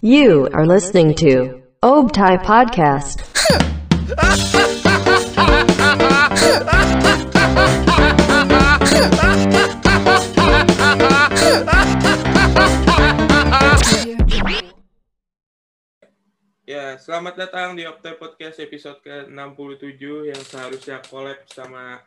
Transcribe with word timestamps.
You 0.00 0.46
are 0.54 0.62
listening 0.62 1.10
to 1.26 1.58
Obtai 1.82 2.38
Podcast. 2.38 3.18
Ya, 16.62 16.94
selamat 16.94 17.34
datang 17.34 17.74
di 17.74 17.82
Optai 17.90 18.14
Podcast 18.14 18.62
episode 18.62 19.02
ke-67 19.02 20.30
yang 20.30 20.42
seharusnya 20.46 21.02
collab 21.10 21.42
sama 21.50 21.98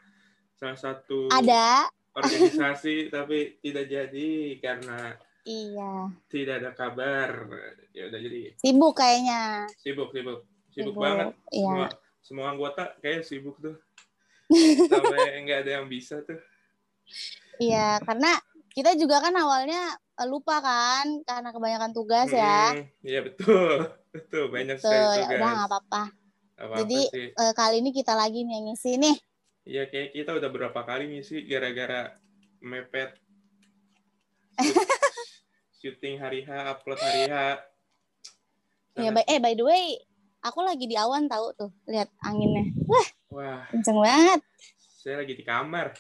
salah 0.56 0.80
satu 0.80 1.28
Ada. 1.28 1.92
organisasi 2.16 3.12
tapi 3.12 3.60
tidak 3.60 3.92
jadi 3.92 4.32
karena 4.64 5.20
Iya. 5.44 6.08
tidak 6.28 6.56
ada 6.60 6.72
kabar. 6.72 7.30
Ya 7.92 8.08
udah 8.08 8.20
jadi 8.20 8.56
Sibuk 8.56 8.96
kayaknya. 8.96 9.68
sibuk 9.78 10.10
sibuk 10.10 10.48
sibuk, 10.72 10.94
Sibuk, 10.94 10.96
banget. 10.98 11.36
iya. 11.50 11.68
Semua 11.68 11.88
semua 12.24 12.46
anggota 12.50 12.84
kayak 12.98 13.24
sibuk 13.24 13.60
tuh. 13.60 13.76
Sampai 14.88 15.44
nggak 15.44 15.60
ada 15.64 15.72
yang 15.78 15.88
bisa 15.88 16.20
tuh. 16.22 16.40
Iya, 17.58 18.00
karena 18.02 18.32
kita 18.72 18.96
juga 18.96 19.20
kan 19.20 19.34
awalnya 19.34 19.82
eh, 20.16 20.26
lupa 20.26 20.58
kan 20.58 21.06
karena 21.22 21.50
kebanyakan 21.50 21.92
tugas 21.92 22.30
ya. 22.30 22.74
Mm, 22.74 22.86
Iya 23.04 23.20
betul. 23.24 23.78
Betul, 24.10 24.44
banyak 24.48 24.78
Tuh, 24.78 24.86
sekali 24.86 25.02
ya 25.02 25.26
tugas. 25.26 25.30
udah 25.34 25.50
nggak 25.52 25.68
apa-apa. 25.68 26.04
Apa-apa 26.54 26.76
Jadi 26.80 27.00
sih. 27.10 27.28
eh, 27.34 27.54
kali 27.54 27.76
ini 27.80 27.90
kita 27.92 28.14
lagi 28.14 28.40
nih 28.42 28.54
yang 28.54 28.66
ngisi 28.68 28.92
nih. 28.96 29.16
Iya 29.64 29.84
kayak 29.88 30.10
kita 30.12 30.32
udah 30.34 30.50
berapa 30.50 30.80
kali 30.82 31.04
ngisi 31.10 31.44
gara-gara 31.44 32.14
mepet 32.60 33.16
syuting 35.82 36.22
hari 36.22 36.48
H, 36.48 36.50
upload 36.72 37.00
hari 37.00 37.28
H. 37.28 37.60
Ya, 38.94 39.10
by, 39.10 39.26
eh 39.26 39.42
by 39.42 39.54
the 39.58 39.66
way, 39.66 39.98
aku 40.46 40.62
lagi 40.62 40.86
di 40.86 40.94
awan 40.94 41.26
tahu 41.26 41.52
tuh, 41.58 41.72
lihat 41.90 42.08
anginnya. 42.22 42.70
Wah, 42.86 43.08
Wah, 43.34 43.62
kenceng 43.74 43.98
banget. 43.98 44.42
saya 45.04 45.20
lagi 45.20 45.34
di 45.36 45.44
kamar. 45.44 45.92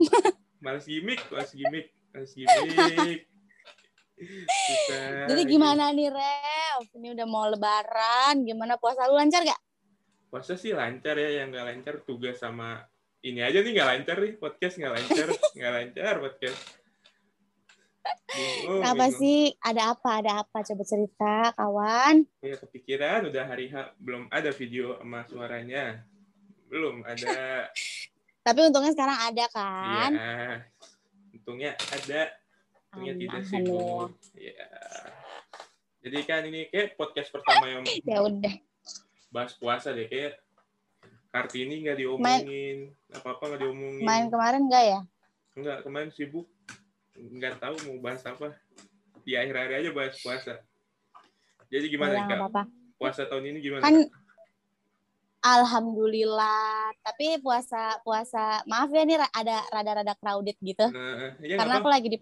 Males 0.64 0.88
gimmick, 0.88 1.20
males 1.28 1.52
gimmick, 1.52 1.92
males 2.08 2.32
gimmick. 2.32 3.28
Jadi 5.28 5.42
gimana 5.44 5.92
nih, 5.92 6.08
Rev? 6.08 6.82
Ini 6.96 7.12
udah 7.12 7.26
mau 7.28 7.44
lebaran, 7.52 8.48
gimana 8.48 8.80
puasa 8.80 9.04
lu 9.10 9.18
lancar 9.18 9.44
gak? 9.44 9.60
Puasa 10.32 10.56
sih 10.56 10.72
lancar 10.72 11.20
ya, 11.20 11.44
yang 11.44 11.52
nggak 11.52 11.66
lancar 11.68 11.94
tugas 12.08 12.40
sama 12.40 12.80
ini 13.20 13.44
aja 13.44 13.60
nih 13.60 13.72
nggak 13.76 13.88
lancar 13.88 14.16
nih 14.20 14.32
podcast 14.40 14.74
nggak 14.80 14.94
lancar, 14.96 15.28
nggak 15.56 15.72
lancar 15.72 16.14
podcast. 16.22 16.60
Bingung, 18.34 18.82
Kenapa 18.82 19.06
bingung. 19.06 19.20
sih? 19.20 19.40
Ada 19.58 19.82
apa? 19.90 20.10
Ada 20.18 20.32
apa? 20.42 20.58
Coba 20.60 20.82
cerita, 20.82 21.34
kawan. 21.54 22.14
Ya 22.40 22.54
kepikiran 22.56 23.30
udah 23.30 23.44
hari 23.44 23.66
H 23.68 23.74
belum 23.96 24.26
ada 24.28 24.50
video 24.50 24.98
sama 24.98 25.22
suaranya. 25.24 26.02
Belum 26.66 27.00
ada. 27.02 27.70
Tapi 28.46 28.58
untungnya 28.60 28.92
sekarang 28.92 29.18
ada 29.22 29.44
kan? 29.48 30.10
Iya. 30.12 30.50
Untungnya 31.32 31.70
ada. 31.78 32.22
Untungnya 32.90 33.14
tidak 33.16 33.42
sibuk. 33.46 34.10
Iya. 34.34 34.66
Jadi 36.02 36.18
kan 36.22 36.42
ini 36.44 36.68
kayak 36.68 36.98
podcast 36.98 37.30
pertama 37.30 37.64
yang 37.66 37.82
Ya 38.04 38.18
udah. 38.20 38.54
bahas 39.30 39.56
puasa 39.56 39.90
deh 39.90 40.06
kayak 40.06 40.38
Kartini 41.28 41.82
nggak 41.82 41.98
diomongin, 41.98 42.94
apa-apa 43.10 43.42
nggak 43.50 43.62
diomongin. 43.62 44.06
Main 44.06 44.30
kemarin 44.30 44.70
enggak 44.70 44.84
ya? 44.86 45.00
Enggak, 45.54 45.82
kemarin 45.82 46.10
sibuk. 46.10 46.46
Nggak 47.14 47.62
tahu 47.62 47.74
mau 47.88 47.98
bahas 48.02 48.22
apa. 48.26 48.54
Di 49.24 49.38
akhir-akhir 49.38 49.74
aja 49.80 49.90
bahas 49.94 50.14
puasa. 50.20 50.54
Jadi 51.70 51.86
gimana 51.88 52.14
Ya, 52.14 52.26
Kak? 52.28 52.38
apa-apa. 52.38 52.62
Puasa 53.00 53.22
tahun 53.26 53.54
ini 53.54 53.58
gimana? 53.62 53.82
Kan 53.82 54.06
Alhamdulillah. 55.44 56.92
Tapi 57.04 57.38
puasa 57.40 58.00
puasa 58.00 58.64
maaf 58.64 58.88
ya 58.92 59.04
nih 59.04 59.20
ada 59.20 59.60
rada-rada 59.68 60.14
crowded 60.16 60.56
gitu. 60.60 60.86
Nah, 60.88 61.36
ya 61.40 61.56
Karena 61.60 61.74
apa. 61.78 61.82
aku 61.84 61.88
lagi 61.90 62.08
di 62.14 62.18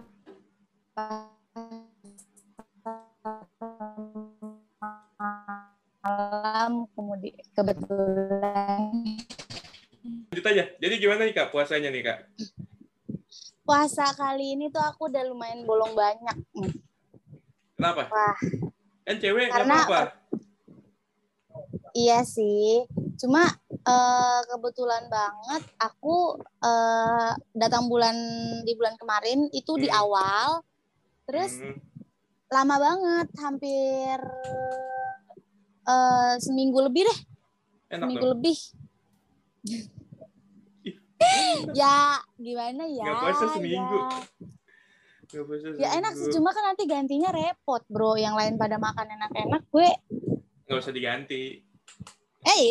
malam 6.02 6.86
kemudian 6.94 7.38
kebetulan 7.54 8.90
Lanjut 10.32 10.46
aja. 10.48 10.64
Jadi 10.80 10.94
gimana 10.98 11.28
nih 11.28 11.34
Kak 11.36 11.52
puasanya 11.54 11.92
nih 11.92 12.02
Kak? 12.02 12.18
Puasa 13.72 14.04
kali 14.12 14.52
ini 14.52 14.68
tuh 14.68 14.84
aku 14.84 15.08
udah 15.08 15.24
lumayan 15.24 15.64
bolong 15.64 15.96
banyak. 15.96 16.36
Kenapa? 17.72 18.04
Wah, 18.04 18.36
Kan 19.02 19.16
cewek 19.16 19.48
Karena- 19.48 19.80
apa-apa. 19.80 20.12
iya 21.96 22.20
sih. 22.20 22.84
Cuma 23.16 23.48
eh, 23.72 24.40
kebetulan 24.46 25.08
banget 25.08 25.64
aku 25.80 26.36
eh, 26.60 27.32
datang 27.50 27.88
bulan 27.88 28.12
di 28.60 28.76
bulan 28.76 28.92
kemarin 28.94 29.48
itu 29.50 29.80
di 29.80 29.88
Hmm. 29.88 29.98
awal. 29.98 30.48
Terus 31.24 31.56
Hmm. 31.56 31.80
lama 32.46 32.76
banget, 32.76 33.28
hampir 33.40 34.20
eh, 35.82 36.34
seminggu 36.38 36.76
lebih 36.78 37.08
deh, 37.08 37.18
Enak 37.88 38.04
seminggu 38.04 38.20
dong. 38.22 38.32
lebih. 38.36 38.58
ya 41.74 41.98
gimana 42.34 42.82
ya? 42.84 43.04
Nggak 43.04 43.18
puasa 43.20 43.44
seminggu. 43.52 43.98
Ya. 43.98 44.08
Nggak 45.28 45.44
puasa 45.44 45.66
Ya 45.74 45.88
enak 45.96 46.12
sih, 46.12 46.18
seminggu. 46.20 46.34
cuma 46.36 46.50
kan 46.50 46.64
nanti 46.66 46.84
gantinya 46.84 47.30
repot, 47.30 47.82
bro. 47.86 48.14
Yang 48.14 48.34
lain 48.36 48.54
pada 48.56 48.76
makan 48.76 49.06
enak-enak, 49.10 49.62
gue, 49.66 49.90
Nggak 50.64 50.78
usah 50.78 50.92
diganti. 50.92 51.60
eh, 52.42 52.64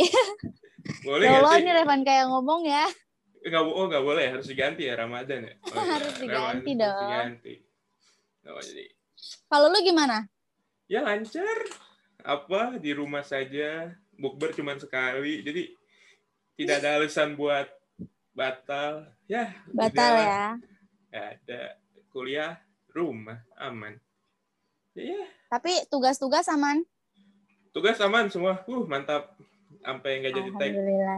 Boleh 1.01 1.25
ya 1.25 1.39
Allah 1.39 1.55
ini 1.57 1.71
Revan 1.71 2.01
kayak 2.01 2.25
ngomong 2.27 2.65
ya. 2.65 2.85
Nggak, 3.41 3.61
oh 3.63 3.85
nggak 3.87 4.03
boleh, 4.03 4.25
harus 4.29 4.45
diganti 4.45 4.85
ya 4.85 4.93
Ramadan 4.95 5.41
ya. 5.43 5.53
Oh, 5.63 5.73
iya, 5.77 5.91
Harus 5.91 6.13
diganti 6.15 6.37
Ramadan, 6.71 6.77
dong. 6.77 6.91
Harus 6.91 7.01
diganti. 7.03 7.53
Nggak 8.37 8.51
apa 8.51 8.61
jadi. 8.63 8.85
Kalau 9.47 9.67
lu 9.67 9.79
gimana? 9.81 10.17
Ya 10.87 10.99
lancar. 11.01 11.57
Apa 12.21 12.77
di 12.77 12.91
rumah 12.91 13.21
saja. 13.21 13.89
Bukber 14.13 14.53
cuma 14.53 14.75
sekali. 14.75 15.41
Jadi 15.41 15.73
tidak 16.55 16.75
ada 16.79 16.89
alasan 16.95 17.33
buat 17.33 17.65
batal. 18.31 19.07
Ya. 19.25 19.55
Batal 19.71 20.13
ya. 20.17 20.43
Ada 21.11 21.75
kuliah 22.09 22.59
rumah 22.89 23.43
aman. 23.55 23.99
Ya, 24.91 25.15
ya 25.15 25.23
Tapi 25.47 25.87
tugas-tugas 25.87 26.47
aman. 26.47 26.83
tugas 27.71 27.95
aman 28.03 28.27
semua. 28.27 28.63
Uh 28.67 28.83
mantap. 28.83 29.35
Sampai 29.81 30.19
nggak 30.21 30.33
jadi 30.35 30.49
tag 30.59 30.73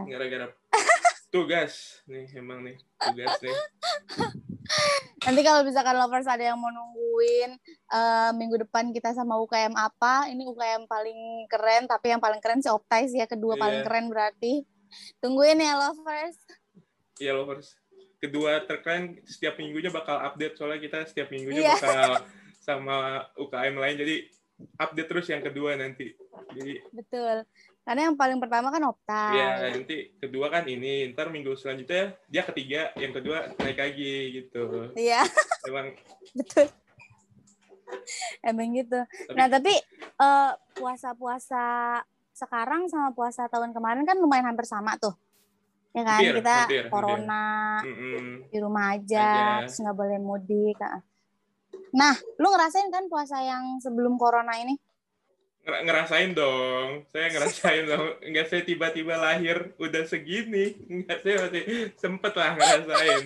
gara-gara 0.08 0.46
tugas 1.34 2.00
nih 2.06 2.30
emang 2.38 2.62
nih 2.62 2.78
tugas 2.96 3.34
nih. 3.42 3.56
Nanti 5.24 5.40
kalau 5.40 5.64
misalkan 5.64 5.96
lovers 5.96 6.24
ada 6.24 6.52
yang 6.52 6.56
mau 6.56 6.70
nungguin 6.70 7.50
eh, 7.90 8.30
minggu 8.36 8.64
depan 8.64 8.92
kita 8.92 9.12
sama 9.12 9.36
UKM 9.40 9.74
apa, 9.74 10.28
ini 10.28 10.44
UKM 10.44 10.84
paling 10.84 11.48
keren, 11.48 11.84
tapi 11.84 12.12
yang 12.12 12.20
paling 12.20 12.38
keren 12.40 12.60
si 12.60 12.68
Optai 12.68 13.08
sih 13.08 13.18
ya, 13.18 13.26
kedua 13.26 13.56
Iya. 13.56 13.60
paling 13.60 13.82
keren 13.82 14.06
berarti. 14.08 14.52
Tungguin 15.18 15.58
ya 15.58 15.74
lovers. 15.76 16.38
Iya 17.16 17.32
lovers. 17.32 17.76
Kedua 18.18 18.64
terkeren 18.64 19.20
setiap 19.22 19.56
minggunya 19.56 19.88
bakal 19.88 20.16
update 20.18 20.56
soalnya 20.56 20.80
kita 20.80 20.98
setiap 21.04 21.28
minggunya 21.28 21.60
Iya. 21.62 21.74
bakal 21.76 22.10
sama 22.58 22.96
UKM 23.36 23.76
lain 23.76 23.96
jadi 23.98 24.16
update 24.78 25.08
terus 25.08 25.26
yang 25.28 25.42
kedua 25.42 25.76
nanti. 25.76 26.14
Jadi 26.50 26.80
Betul. 26.90 27.44
Karena 27.84 28.08
yang 28.08 28.16
paling 28.16 28.40
pertama 28.40 28.72
kan 28.72 28.80
Optai. 28.82 29.36
ya 29.36 29.48
nanti 29.68 30.16
kedua 30.16 30.48
kan 30.48 30.64
ini 30.64 31.12
ntar 31.12 31.28
minggu 31.28 31.52
selanjutnya 31.52 32.16
dia 32.24 32.42
ketiga 32.42 32.88
yang 32.96 33.12
kedua 33.12 33.52
naik 33.60 33.76
lagi 33.76 34.14
gitu. 34.40 34.88
Iya, 34.96 35.20
Emang 35.62 35.92
betul. 36.38 36.64
Emang 38.40 38.72
gitu. 38.72 39.00
tapi 39.04 39.36
Nah, 39.36 39.46
tapi 39.46 39.74
eh, 40.00 40.50
puasa-puasa 40.74 41.64
sekarang 42.32 42.88
sama 42.88 43.12
puasa 43.12 43.46
tahun 43.46 43.70
kemarin 43.70 44.02
kan 44.02 44.16
lumayan 44.16 44.48
hampir 44.48 44.64
sama 44.64 44.96
tuh. 44.96 45.12
Ya 45.94 46.02
kan, 46.02 46.18
Hampir, 46.18 46.34
kita 46.42 46.56
hampir, 46.66 46.76
hampir. 46.82 46.90
corona 46.90 47.44
mm-mm. 47.86 48.50
di 48.50 48.58
rumah 48.58 48.98
aja, 48.98 49.22
Aja. 49.62 49.70
terus 49.70 49.78
nggak 49.78 49.94
boleh 49.94 50.18
mudik. 50.18 50.78
ah. 50.82 50.98
Nah, 51.94 52.14
lu 52.34 52.50
ngerasain 52.50 52.90
kan 52.90 53.06
puasa 53.06 53.38
yang 53.40 53.78
sebelum 53.78 54.18
corona 54.18 54.58
ini? 54.58 54.74
Nger- 55.62 55.86
ngerasain 55.86 56.34
dong. 56.34 57.06
Saya 57.14 57.30
ngerasain 57.30 57.86
dong. 57.86 58.10
Enggak 58.26 58.50
saya 58.50 58.66
tiba-tiba 58.66 59.14
lahir 59.14 59.70
udah 59.78 60.02
segini. 60.02 60.74
Enggak 60.90 61.22
saya 61.22 61.46
masih 61.46 61.62
sempet 61.94 62.32
lah 62.34 62.50
ngerasain. 62.58 63.24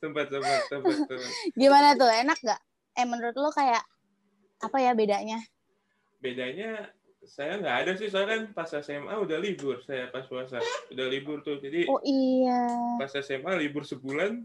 Sempet, 0.00 0.26
sempet, 0.32 0.60
sempet, 0.72 0.96
sempet. 1.04 1.30
Gimana 1.52 1.92
tuh? 1.92 2.08
Enak 2.08 2.40
gak? 2.40 2.60
Eh, 2.96 3.04
menurut 3.04 3.36
lu 3.36 3.52
kayak 3.52 3.84
apa 4.58 4.76
ya 4.80 4.96
bedanya? 4.96 5.36
bedanya 6.20 6.84
saya 7.30 7.62
nggak 7.62 7.76
ada 7.80 7.92
sih 7.94 8.10
saya 8.10 8.26
kan 8.26 8.40
pas 8.50 8.66
SMA 8.66 9.14
udah 9.14 9.38
libur 9.38 9.78
saya 9.80 10.10
pas 10.10 10.26
puasa 10.26 10.58
udah 10.90 11.06
libur 11.06 11.40
tuh. 11.40 11.62
Jadi 11.62 11.86
Oh 11.86 12.02
iya. 12.02 12.66
pas 12.98 13.14
SMA 13.14 13.54
libur 13.56 13.86
sebulan 13.86 14.42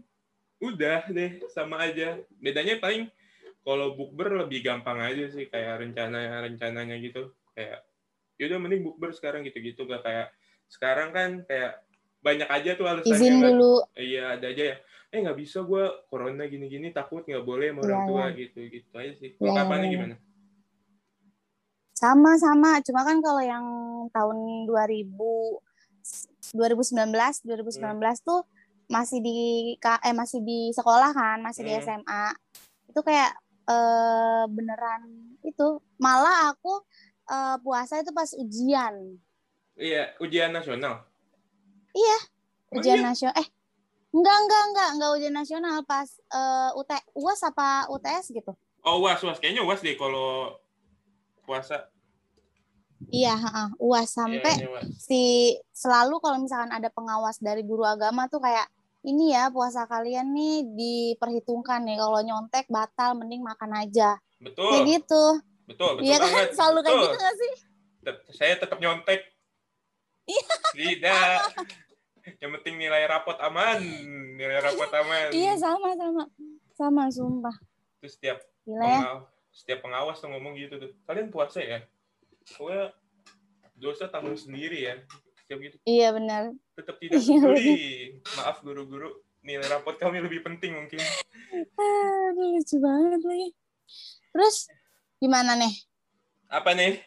udah 0.62 1.10
deh 1.10 1.42
sama 1.50 1.82
aja. 1.82 2.14
Bedanya 2.38 2.78
paling 2.78 3.10
kalau 3.60 3.98
bukber 3.98 4.46
lebih 4.46 4.62
gampang 4.62 5.02
aja 5.02 5.26
sih 5.26 5.50
kayak 5.50 5.82
rencana 5.82 6.46
rencananya 6.46 6.94
gitu. 7.02 7.34
Kayak 7.52 7.82
yaudah 8.38 8.58
mending 8.62 8.86
bukber 8.86 9.10
sekarang 9.10 9.42
gitu-gitu. 9.42 9.82
Gak 9.82 10.06
kayak 10.06 10.30
sekarang 10.70 11.10
kan 11.10 11.30
kayak 11.42 11.82
banyak 12.22 12.46
aja 12.46 12.70
tuh 12.74 12.86
alasannya. 12.86 13.18
Izin 13.18 13.34
dulu. 13.42 13.82
iya 13.98 14.38
ada 14.38 14.46
aja 14.46 14.64
ya. 14.72 14.76
Eh 15.10 15.22
nggak 15.22 15.38
bisa 15.38 15.62
gue 15.62 15.84
corona 16.06 16.46
gini-gini 16.46 16.90
takut 16.90 17.22
nggak 17.22 17.42
boleh 17.42 17.70
sama 17.70 17.80
orang 17.82 17.98
Iya, 17.98 18.06
tua 18.06 18.24
gitu 18.32 18.58
gitu 18.62 18.92
aja 18.94 19.12
sih. 19.18 19.30
Kalau 19.34 19.50
Iya, 19.50 19.58
kapan 19.58 19.78
iya. 19.82 19.90
gimana 19.90 20.14
Sama-sama, 22.06 22.78
cuma 22.86 23.02
kan 23.02 23.18
kalau 23.18 23.42
yang 23.42 23.66
tahun 24.14 24.38
2000 24.70 25.58
2019 26.54 27.10
2019 27.42 27.82
tuh 28.22 28.46
masih 28.86 29.18
di 29.18 29.74
eh 29.82 30.14
masih 30.14 30.38
di 30.46 30.70
sekolah 30.70 31.10
kan, 31.10 31.42
masih 31.42 31.66
di 31.66 31.74
Hmm. 31.74 31.82
SMA. 31.82 32.24
Itu 32.86 33.02
kayak 33.02 33.34
eh 33.66 34.44
beneran 34.46 35.02
itu. 35.42 35.82
Malah 35.98 36.54
aku 36.54 36.78
eh, 37.26 37.58
puasa 37.58 37.98
itu 37.98 38.14
pas 38.14 38.30
ujian. 38.38 39.18
iya 39.74 40.14
ujian 40.22 40.54
nasional 40.54 41.02
Oh, 42.70 42.78
Ujian 42.78 42.96
iya? 42.96 43.10
nasional 43.10 43.34
eh 43.36 43.48
enggak 44.08 44.36
enggak 44.40 44.62
enggak 44.64 44.88
enggak 44.94 45.10
ujian 45.18 45.34
nasional 45.34 45.76
pas 45.82 46.06
eh, 46.32 46.70
UT 46.72 46.90
UAS 47.12 47.42
apa 47.44 47.90
UTS 47.90 48.30
gitu. 48.30 48.52
oh 48.80 48.96
was 49.02 49.18
was 49.20 49.36
kayaknya 49.36 49.66
was 49.66 49.82
deh 49.82 49.98
kalau 49.98 50.54
puasa 51.42 51.90
Iya, 53.12 53.34
heeh, 53.36 53.68
UAS 53.76 54.10
sampai 54.16 54.40
Kayaknya 54.42 54.70
was. 54.72 54.88
si 54.98 55.52
selalu 55.70 56.18
kalau 56.18 56.40
misalkan 56.40 56.72
ada 56.72 56.88
pengawas 56.88 57.38
dari 57.38 57.62
guru 57.62 57.84
agama 57.84 58.26
tuh 58.26 58.40
kayak 58.40 58.66
ini 59.06 59.30
ya 59.36 59.52
puasa 59.54 59.86
kalian 59.86 60.34
nih 60.34 60.66
diperhitungkan 60.74 61.86
nih 61.86 62.00
kalau 62.00 62.18
nyontek 62.24 62.66
batal 62.66 63.14
mending 63.14 63.44
makan 63.44 63.86
aja. 63.86 64.18
Betul. 64.42 64.72
Kayak 64.72 64.86
gitu. 64.98 65.24
Betul 65.70 65.90
betul 66.00 66.06
iya 66.08 66.16
kan? 66.18 66.26
banget. 66.26 66.48
Selalu 66.58 66.78
kayak 66.82 66.96
betul. 66.96 67.06
gitu 67.06 67.16
gak 67.22 67.36
sih? 67.36 67.52
Saya 68.34 68.54
tetap 68.58 68.78
nyontek. 68.82 69.20
Iya. 70.26 70.48
tidak. 70.74 71.38
Yang 72.42 72.50
penting 72.58 72.74
nilai 72.82 73.06
rapot 73.06 73.38
aman. 73.38 73.78
Nilai 74.34 74.58
rapot 74.58 74.90
aman. 74.90 75.30
Iya 75.30 75.54
sama 75.54 75.94
sama. 75.94 76.24
Sama 76.74 77.02
sumpah. 77.14 77.56
Terus 78.02 78.18
setiap 78.18 78.38
gila 78.66 78.82
ya. 78.82 78.98
pengawas, 78.98 79.24
setiap 79.54 79.78
pengawas 79.86 80.16
tuh 80.18 80.28
ngomong 80.34 80.58
gitu 80.58 80.74
tuh. 80.82 80.90
Kalian 81.06 81.30
puasa 81.30 81.62
ya 81.62 81.86
pokoknya 82.54 82.94
dosa 83.74 84.06
tanggung 84.06 84.38
sendiri 84.38 84.86
ya. 84.86 84.94
Setiap 85.42 85.58
gitu. 85.62 85.76
Iya 85.82 86.14
benar. 86.14 86.42
Tetap 86.74 86.96
tidak 86.98 87.18
Iya, 87.18 87.38
peduli. 87.38 87.74
maaf 88.38 88.56
guru-guru. 88.62 89.10
Nilai 89.46 89.66
rapot 89.70 89.94
kami 89.94 90.18
lebih 90.18 90.42
penting 90.42 90.74
mungkin. 90.74 90.98
Aduh, 91.78 92.58
lucu 92.58 92.76
banget 92.82 93.22
lagi 93.22 93.48
terus 94.36 94.68
gimana 95.16 95.56
nih? 95.56 95.72
Apa 96.52 96.76
nih? 96.76 97.00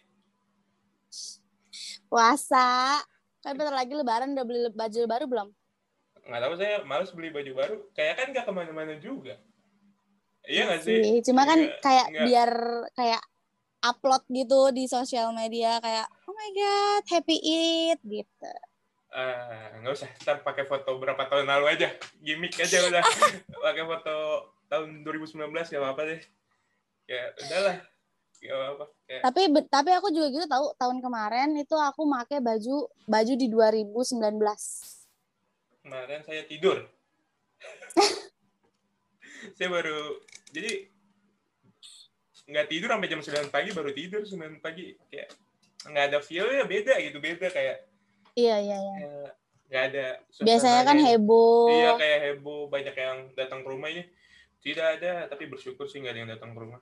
Puasa. 2.09 2.97
Kan 3.39 3.55
bentar 3.55 3.71
lagi 3.71 3.93
lebaran 3.93 4.33
udah 4.33 4.45
beli 4.47 4.59
baju 4.73 4.99
baru 5.05 5.25
belum? 5.29 5.47
Nggak 6.25 6.41
tahu 6.41 6.53
saya 6.57 6.75
males 6.83 7.11
beli 7.13 7.29
baju 7.29 7.51
baru. 7.53 7.75
Kayak 7.93 8.13
kan 8.17 8.27
nggak 8.33 8.45
ke 8.49 8.53
mana-mana 8.53 8.93
juga. 8.97 9.37
Iya 10.49 10.65
nggak 10.65 10.81
sih? 10.81 10.97
sih 11.05 11.19
cuma 11.29 11.45
kan 11.45 11.59
kayak 11.83 12.07
biar 12.25 12.51
kayak 12.97 13.21
upload 13.79 14.23
gitu 14.31 14.71
di 14.75 14.85
sosial 14.85 15.31
media 15.31 15.79
kayak 15.79 16.07
oh 16.27 16.33
my 16.35 16.49
god 16.55 17.03
happy 17.07 17.37
it 17.39 17.99
gitu. 18.03 18.53
Ah, 19.09 19.73
nggak 19.81 19.93
usah 19.97 20.09
ntar 20.21 20.45
pakai 20.45 20.69
foto 20.69 20.99
berapa 21.01 21.25
tahun 21.25 21.49
lalu 21.49 21.65
aja. 21.73 21.89
Gimmick 22.21 22.53
aja 22.61 22.77
udah. 22.85 23.01
Pakai 23.65 23.81
foto 23.81 24.15
tahun 24.69 25.01
2019 25.01 25.49
ya 25.49 25.81
apa 25.81 26.01
deh. 26.05 26.21
Ya 27.09 27.33
udahlah 27.41 27.77
ya 28.39 28.55
apa 28.71 28.85
ya, 29.03 29.19
tapi 29.19 29.51
tapi 29.67 29.91
aku 29.91 30.15
juga 30.15 30.31
gitu 30.31 30.47
tahu 30.47 30.71
tahun 30.79 31.03
kemarin 31.03 31.59
itu 31.59 31.75
aku 31.75 32.07
make 32.07 32.39
baju 32.39 32.87
baju 33.03 33.33
di 33.35 33.51
2019 33.51 34.15
kemarin 35.83 36.21
saya 36.21 36.43
tidur. 36.45 36.85
Saya 39.57 39.71
baru 39.71 40.19
jadi 40.51 40.91
nggak 42.49 42.65
tidur 42.67 42.89
sampai 42.89 43.09
jam 43.09 43.21
9 43.21 43.53
pagi 43.53 43.69
baru 43.71 43.91
tidur 43.93 44.21
9 44.25 44.57
pagi. 44.65 44.97
Kayak 45.13 45.29
nggak 45.85 46.05
ada 46.11 46.19
feel 46.19 46.49
ya 46.49 46.65
beda 46.67 46.99
gitu 46.99 47.23
beda 47.23 47.47
kayak 47.47 47.87
iya 48.35 48.59
iya 48.59 48.77
iya. 48.77 48.95
kayak 48.99 49.31
nggak 49.69 49.83
ada 49.93 50.05
biasanya 50.41 50.81
kan 50.83 50.97
heboh. 50.97 51.69
Iya 51.69 51.91
kayak 51.95 52.19
heboh 52.25 52.61
banyak 52.67 52.95
yang 52.97 53.17
datang 53.37 53.61
ke 53.61 53.69
rumah 53.69 53.89
ini. 53.93 54.03
Tidak 54.59 54.87
ada 54.99 55.29
tapi 55.29 55.47
bersyukur 55.47 55.87
sih 55.87 56.01
nggak 56.03 56.13
ada 56.13 56.19
yang 56.19 56.31
datang 56.35 56.51
ke 56.51 56.59
rumah. 56.59 56.81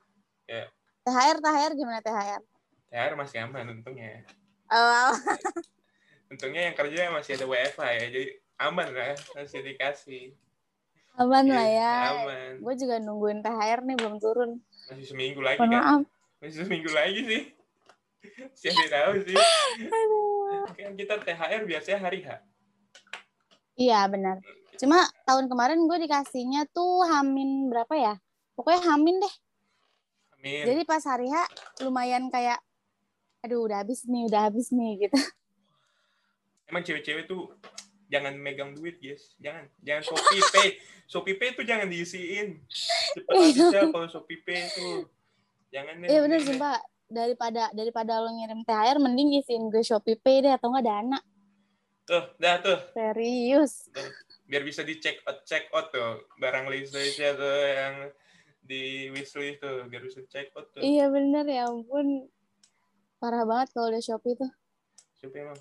THR 1.03 1.37
THR 1.43 1.71
gimana 1.75 1.99
THR 1.99 2.41
THR 2.87 3.13
masih 3.19 3.37
aman 3.43 3.67
untungnya. 3.79 4.23
Oh, 4.67 5.11
untungnya 6.31 6.71
yang 6.71 6.75
kerja 6.75 7.11
masih 7.11 7.39
ada 7.39 7.45
WFH 7.47 7.81
ya 7.83 8.05
jadi 8.11 8.27
aman 8.59 8.87
lah 8.91 9.15
masih 9.35 9.59
dikasih. 9.63 10.25
Aman 11.17 11.49
Iya, 11.49 11.55
lah 11.55 11.67
ya. 11.67 11.93
aman. 12.13 12.51
Gue 12.61 12.73
juga 12.77 12.95
nungguin 13.01 13.41
THR 13.41 13.79
nih 13.83 13.95
belum 13.99 14.15
turun 14.21 14.51
masih 14.87 15.05
seminggu 15.05 15.39
lagi 15.43 15.59
mohon 15.59 15.71
kan? 15.71 15.81
maaf. 15.83 16.01
Masih 16.39 16.57
seminggu 16.63 16.89
lagi 16.95 17.21
sih. 17.27 17.41
Siapa 18.55 18.85
tahu 18.87 19.11
sih? 19.27 19.37
Kan 20.77 20.93
kita 20.95 21.15
THR 21.21 21.61
biasanya 21.67 21.99
hari 21.99 22.19
H. 22.23 22.39
Iya 23.77 24.07
benar. 24.09 24.41
Cuma 24.77 25.05
tahun 25.25 25.49
kemarin 25.49 25.85
gue 25.85 25.97
dikasihnya 26.07 26.69
tuh 26.71 27.05
hamin 27.05 27.69
berapa 27.69 27.93
ya? 27.97 28.13
Pokoknya 28.55 28.81
hamin 28.93 29.21
deh. 29.21 29.35
Amin 30.37 30.63
Jadi 30.65 30.81
pas 30.85 31.03
hari 31.05 31.29
H 31.29 31.35
lumayan 31.85 32.29
kayak 32.31 32.61
aduh 33.45 33.69
udah 33.69 33.85
habis 33.85 34.03
nih, 34.09 34.25
udah 34.25 34.49
habis 34.49 34.73
nih 34.73 35.07
gitu. 35.07 35.17
emang 36.67 36.83
cewek-cewek 36.83 37.31
tuh 37.31 37.53
jangan 38.07 38.33
megang 38.35 38.71
duit 38.73 38.99
guys. 38.99 39.35
Jangan. 39.37 39.67
Jangan 39.83 40.03
Shopee 40.03 40.43
Pay. 40.51 40.69
Shopee 41.07 41.35
Pay 41.35 41.49
tuh 41.55 41.65
jangan 41.67 41.87
diisiin. 41.87 42.59
Cepet 43.15 43.31
habisnya 43.31 43.91
kalau 43.91 44.07
Shopee 44.07 44.41
Pay 44.43 44.61
tuh. 44.71 45.07
Jangan 45.71 45.99
Iya 46.01 46.19
mending 46.23 46.43
deh. 46.43 46.47
sumpah. 46.55 46.79
Daripada 47.07 47.71
daripada 47.71 48.19
lo 48.19 48.35
ngirim 48.35 48.67
THR 48.67 48.99
mending 48.99 49.39
isiin 49.39 49.71
gue 49.71 49.79
Shopee 49.79 50.19
Pay 50.19 50.43
deh 50.43 50.51
atau 50.51 50.71
enggak 50.71 50.87
Dana. 50.87 51.19
tuh 52.03 52.23
dah 52.39 52.55
tuh. 52.63 52.79
Serius. 52.95 53.91
biar 54.47 54.63
bisa 54.63 54.79
di 54.79 54.95
check 54.95 55.19
out 55.27 55.43
check 55.43 55.67
out 55.71 55.91
tuh. 55.91 56.23
Barang 56.39 56.71
listnya 56.71 57.35
tuh 57.35 57.59
yang 57.67 57.95
di 58.63 59.11
wishlist 59.11 59.59
tuh. 59.59 59.83
Biar 59.87 59.99
bisa 59.99 60.23
check 60.27 60.55
out 60.55 60.71
tuh. 60.71 60.79
Iya 60.79 61.11
bener 61.11 61.43
ya 61.43 61.67
ampun. 61.67 62.31
Parah 63.19 63.43
banget 63.43 63.75
kalau 63.75 63.91
udah 63.91 63.99
Shopee 63.99 64.35
tuh. 64.35 64.51
Shopee 65.19 65.43
emang. 65.43 65.59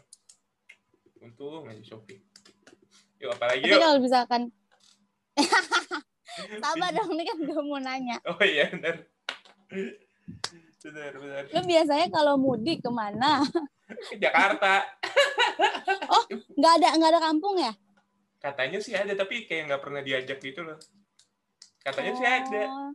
Untung 1.19 1.67
aja 1.67 1.83
Shopee 1.83 2.23
yuk 3.27 3.33
apalagi 3.33 3.61
Tapi 3.61 3.69
yuk 3.69 3.81
kalau 3.81 3.99
misalkan 3.99 4.43
Sabar 6.63 6.93
dong, 6.93 7.11
ini 7.11 7.25
kan 7.25 7.39
gue 7.39 7.61
mau 7.61 7.77
nanya. 7.77 8.17
oh 8.23 8.37
iya 8.39 8.69
benar 8.69 9.03
benar 10.79 11.13
benar 11.13 11.43
Lo 11.49 11.61
biasanya 11.63 12.07
kalau 12.09 12.35
mudik 12.37 12.79
ke 12.79 12.89
mana? 12.89 13.43
ke 14.07 14.15
Jakarta 14.17 14.85
Nggak 16.59 16.73
ada 16.77 16.89
nggak 16.95 17.11
ada 17.11 17.21
kampung 17.23 17.57
ya? 17.57 17.73
katanya 18.37 18.79
sih 18.79 18.93
ada 18.93 19.11
tapi 19.13 19.43
kayak 19.43 19.67
nggak 19.67 19.83
pernah 19.83 20.01
diajak 20.01 20.39
gitu 20.39 20.63
loh 20.63 20.79
katanya 21.81 22.13
sih 22.15 22.23
ada 22.25 22.63
Oh. 22.65 22.91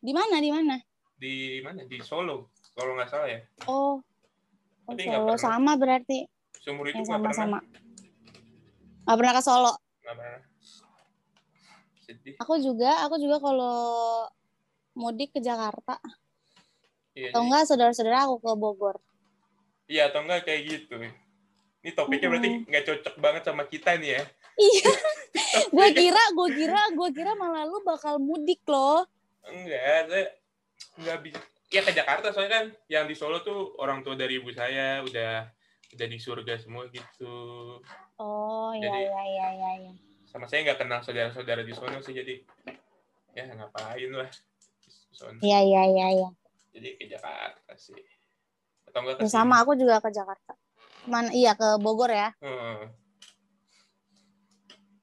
Di 0.00 0.12
mana? 0.12 0.40
Di 0.40 0.48
mana? 0.48 0.76
di 1.14 1.34
mana 1.60 1.84
di 1.84 2.00
Solo 2.00 2.48
kalau 2.72 2.96
nggak 2.96 3.08
salah 3.08 3.28
ya 3.28 3.40
Oh. 3.66 4.00
Oh, 4.86 4.94
Solo 4.96 5.28
pernah. 5.28 5.36
sama 5.36 5.72
berarti. 5.76 6.24
itu 6.56 6.64
Yang 6.64 6.76
nggak 6.80 7.20
pernah 7.20 7.34
sama-sama. 7.36 7.58
Nggak 9.10 9.18
pernah 9.18 9.34
ke 9.34 9.42
Solo. 9.42 9.72
nggak 10.00 10.14
pernah 10.14 10.38
sedih 12.00 12.34
Aku 12.38 12.54
juga, 12.56 12.90
aku 13.02 13.18
juga 13.18 13.36
kalau 13.38 13.74
mudik 14.94 15.34
ke 15.34 15.42
Jakarta. 15.42 15.98
iya 17.10 17.34
Atau 17.34 17.42
enggak 17.42 17.66
saudara-saudara 17.66 18.22
aku 18.22 18.38
ke 18.38 18.50
Bogor. 18.54 18.96
iya 19.84 20.06
atau 20.06 20.22
enggak 20.22 20.46
kayak 20.46 20.62
gitu 20.62 20.94
ini 21.80 21.90
topiknya 21.90 22.30
berarti 22.30 22.50
nggak 22.62 22.84
cocok 22.86 23.14
banget 23.18 23.42
sama 23.42 23.66
kita 23.66 23.98
nih 23.98 24.14
ya 24.14 24.22
Iya. 24.54 24.92
gue 25.74 25.88
kira, 25.90 26.22
gue 26.30 26.48
kira, 26.54 26.82
gue 26.92 27.08
kira 27.10 27.32
malah 27.34 27.66
lu 27.66 27.82
bakal 27.82 28.22
mudik 28.22 28.62
loh. 28.70 29.02
enggak 29.42 30.06
saya 30.06 30.26
nggak 31.02 31.18
bisa 31.18 31.40
ya 31.70 31.82
ke 31.82 31.90
Jakarta 31.90 32.30
soalnya 32.30 32.52
kan 32.52 32.64
yang 32.86 33.10
di 33.10 33.14
Solo 33.14 33.42
tuh 33.42 33.74
orang 33.78 34.06
tua 34.06 34.14
dari 34.14 34.38
ibu 34.38 34.54
saya 34.54 35.02
udah 35.02 35.50
udah 35.90 36.06
di 36.06 36.18
surga 36.18 36.54
semua 36.58 36.86
gitu 36.86 37.34
Oh 38.20 38.76
iya 38.76 38.96
iya 39.00 39.22
iya 39.24 39.46
iya. 39.56 39.70
iya. 39.88 39.92
sama 40.28 40.46
saya 40.46 40.62
nggak 40.62 40.78
kenal 40.84 41.00
saudara-saudara 41.02 41.64
di 41.66 41.72
sono 41.74 41.98
sih 42.04 42.14
jadi 42.14 42.38
ya 43.34 43.48
ngapain 43.50 44.12
lah. 44.14 44.30
Iya 45.42 45.58
iya 45.64 45.82
iya 45.90 46.06
iya. 46.20 46.30
jadi 46.70 46.88
ke 47.00 47.04
Jakarta 47.10 47.72
sih 47.74 47.98
atau 48.86 49.00
enggak 49.02 49.16
ke 49.18 49.26
Ya, 49.26 49.30
sama 49.30 49.62
aku 49.62 49.74
juga 49.74 49.98
ke 49.98 50.10
Jakarta. 50.14 50.54
Mana 51.06 51.30
iya 51.34 51.54
ke 51.58 51.78
Bogor 51.82 52.10
ya. 52.10 52.30
Heeh. 52.42 52.90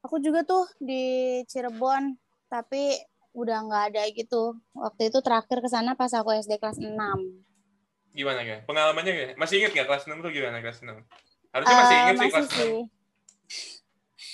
Aku 0.05 0.21
juga 0.23 0.47
tuh 0.47 0.63
di 0.79 1.41
Cirebon, 1.49 2.15
tapi 2.47 2.95
udah 3.35 3.57
nggak 3.67 3.83
ada 3.91 4.03
gitu. 4.13 4.55
Waktu 4.71 5.11
itu 5.11 5.19
terakhir 5.19 5.59
ke 5.59 5.69
sana 5.71 5.99
pas 5.99 6.11
aku 6.15 6.31
SD 6.31 6.59
kelas 6.61 6.79
6. 6.79 6.95
Gimana 8.15 8.41
ya? 8.43 8.63
Pengalamannya 8.63 9.11
gimana? 9.11 9.33
Masih 9.35 9.59
inget 9.59 9.75
nggak 9.75 9.87
kelas 9.91 10.03
6 10.07 10.23
tuh 10.23 10.31
gimana 10.31 10.63
kelas 10.63 10.79
6? 10.79 10.95
Harusnya 11.51 11.75
masih 11.75 11.95
Eh, 11.95 12.01
inget 12.03 12.15
sih 12.15 12.21
masih 12.21 12.31
kelas 12.31 12.49
sih. 12.51 12.81
6. 12.87 12.96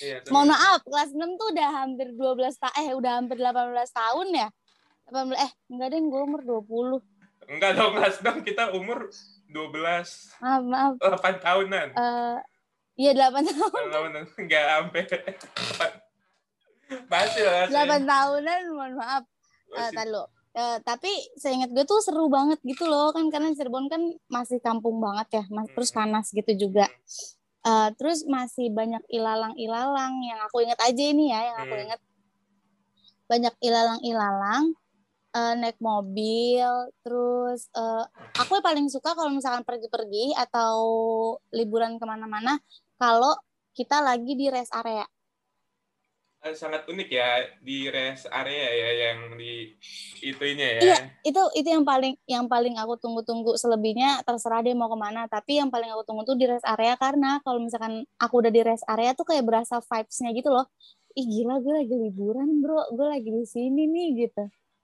Iya. 0.03 0.17
Mohon 0.27 0.57
maaf, 0.57 0.79
kelas 0.83 1.11
6 1.15 1.39
tuh 1.39 1.47
udah 1.53 1.69
hampir 1.79 2.07
12 2.11 2.59
tahun 2.59 2.75
eh 2.75 2.89
udah 2.91 3.11
hampir 3.21 3.37
18 3.39 3.87
tahun 3.93 4.27
ya. 4.35 4.47
18 5.07 5.37
eh 5.37 5.51
enggak 5.71 5.87
deh 5.93 5.99
gue 6.01 6.21
umur 6.23 6.41
20. 6.43 7.51
Enggak 7.51 7.71
dong 7.75 7.91
kelas 7.95 8.15
6 8.19 8.47
kita 8.47 8.63
umur 8.75 9.07
12 9.47 10.41
Maaf, 10.41 10.63
maaf. 10.65 10.93
8 10.99 11.39
tahunan. 11.39 11.87
Eh 11.93 12.37
iya 12.99 13.11
8 13.15 13.47
tahun. 13.47 13.83
8 13.89 13.95
tahunan 13.95 14.23
enggak 14.43 14.63
sampai. 14.67 15.01
Masih 17.07 17.43
lah. 17.47 17.65
masih. 17.69 17.73
8 17.73 18.03
tahunan, 18.11 18.59
mohon 18.75 18.93
maaf. 18.99 19.23
Eh 19.23 19.77
Masih. 19.77 19.95
tar 19.95 20.05
dulu. 20.09 20.23
Eh, 20.53 20.77
tapi 20.85 21.09
seingat 21.33 21.73
gue 21.73 21.81
tuh 21.81 21.97
seru 21.97 22.29
banget 22.29 22.61
gitu 22.61 22.85
loh 22.85 23.09
kan 23.09 23.25
karena 23.33 23.49
Cirebon 23.57 23.89
kan 23.89 24.05
masih 24.29 24.61
kampung 24.61 25.01
banget 25.01 25.41
ya 25.41 25.43
mas 25.49 25.65
terus 25.73 25.89
panas 25.89 26.29
gitu 26.29 26.69
juga 26.69 26.85
Eh, 27.63 27.89
terus 27.95 28.27
masih 28.27 28.67
banyak 28.75 28.99
ilalang-ilalang 29.07 30.19
yang 30.19 30.39
aku 30.43 30.67
ingat 30.67 30.79
aja 30.83 30.99
ini 30.99 31.31
ya 31.31 31.47
yang 31.47 31.57
aku 31.63 31.73
Hmm. 31.79 31.83
ingat 31.87 31.99
banyak 33.31 33.55
ilalang-ilalang 33.63 34.75
eh, 35.33 35.53
naik 35.63 35.79
mobil 35.79 36.67
terus 37.07 37.71
eh, 37.71 38.03
aku 38.35 38.59
paling 38.59 38.91
suka 38.91 39.15
kalau 39.15 39.31
misalkan 39.31 39.63
pergi-pergi 39.63 40.35
atau 40.35 40.75
liburan 41.55 41.95
ke 41.95 42.05
mana-mana 42.05 42.59
kalau 42.99 43.31
kita 43.71 44.03
lagi 44.03 44.35
di 44.35 44.51
rest 44.51 44.75
area 44.75 45.07
sangat 46.51 46.83
unik 46.91 47.07
ya 47.07 47.29
di 47.63 47.87
rest 47.87 48.27
area 48.27 48.67
ya 48.67 48.89
yang 49.07 49.39
di 49.39 49.71
itunya 50.19 50.67
ya. 50.75 50.81
Iya. 50.83 50.97
itu 51.23 51.41
itu 51.55 51.67
yang 51.71 51.87
paling 51.87 52.19
yang 52.27 52.45
paling 52.51 52.75
aku 52.75 52.99
tunggu-tunggu 52.99 53.55
selebihnya 53.55 54.27
terserah 54.27 54.59
dia 54.59 54.75
mau 54.75 54.91
ke 54.91 54.99
mana 54.99 55.23
tapi 55.31 55.63
yang 55.63 55.71
paling 55.71 55.87
aku 55.95 56.03
tunggu 56.03 56.27
tuh 56.27 56.35
di 56.35 56.43
rest 56.51 56.67
area 56.67 56.99
karena 56.99 57.39
kalau 57.47 57.63
misalkan 57.63 58.03
aku 58.19 58.43
udah 58.43 58.51
di 58.51 58.59
rest 58.59 58.83
area 58.91 59.15
tuh 59.15 59.23
kayak 59.23 59.47
berasa 59.47 59.79
vibes-nya 59.79 60.35
gitu 60.35 60.51
loh 60.51 60.67
ih 61.15 61.23
gila 61.23 61.63
gue 61.63 61.73
lagi 61.79 61.95
liburan 61.95 62.59
bro 62.59 62.91
gue 62.91 63.07
lagi 63.07 63.29
di 63.31 63.45
sini 63.47 63.87
nih 63.87 64.27
gitu 64.27 64.43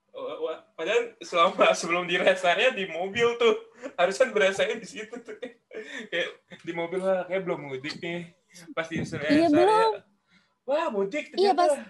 Wah, 0.09 0.37
wah, 0.41 0.59
Padahal 0.73 1.13
selama 1.21 1.69
sebelum 1.79 2.03
di 2.09 2.17
rest 2.17 2.43
area 2.43 2.73
di 2.73 2.89
mobil 2.89 3.37
tuh 3.37 3.55
harusnya 3.95 4.33
berasanya 4.33 4.75
di 4.81 4.87
situ 4.87 5.15
tuh. 5.21 5.37
kayak 6.11 6.27
di 6.65 6.73
mobil 6.73 6.99
lah 6.99 7.29
kayak 7.29 7.45
belum 7.45 7.69
mudik 7.69 8.01
nih. 8.01 8.33
Pas 8.73 8.89
di 8.89 8.99
rest 8.99 9.15
area. 9.15 9.29
Iya, 9.29 9.47
belum. 9.53 10.08
Wah, 10.69 10.87
mudik 10.87 11.33
Iya, 11.33 11.51
ternyata. 11.51 11.61
pas- 11.65 11.81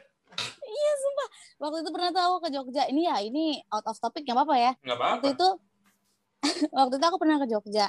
iya 0.64 0.92
sumpah. 0.96 1.28
Waktu 1.60 1.78
itu 1.82 1.90
pernah 1.92 2.12
tahu 2.12 2.34
ke 2.40 2.48
Jogja. 2.50 2.84
Ini 2.88 3.02
ya 3.04 3.16
ini 3.20 3.46
out 3.68 3.84
of 3.84 4.00
topic 4.00 4.24
nggak 4.24 4.38
apa-apa 4.38 4.56
ya. 4.56 4.72
Nggak 4.80 4.96
apa-apa. 4.96 5.14
waktu 5.14 5.28
itu 5.30 5.48
waktu 6.72 6.94
itu 6.96 7.06
aku 7.06 7.18
pernah 7.18 7.38
ke 7.38 7.48
Jogja. 7.48 7.88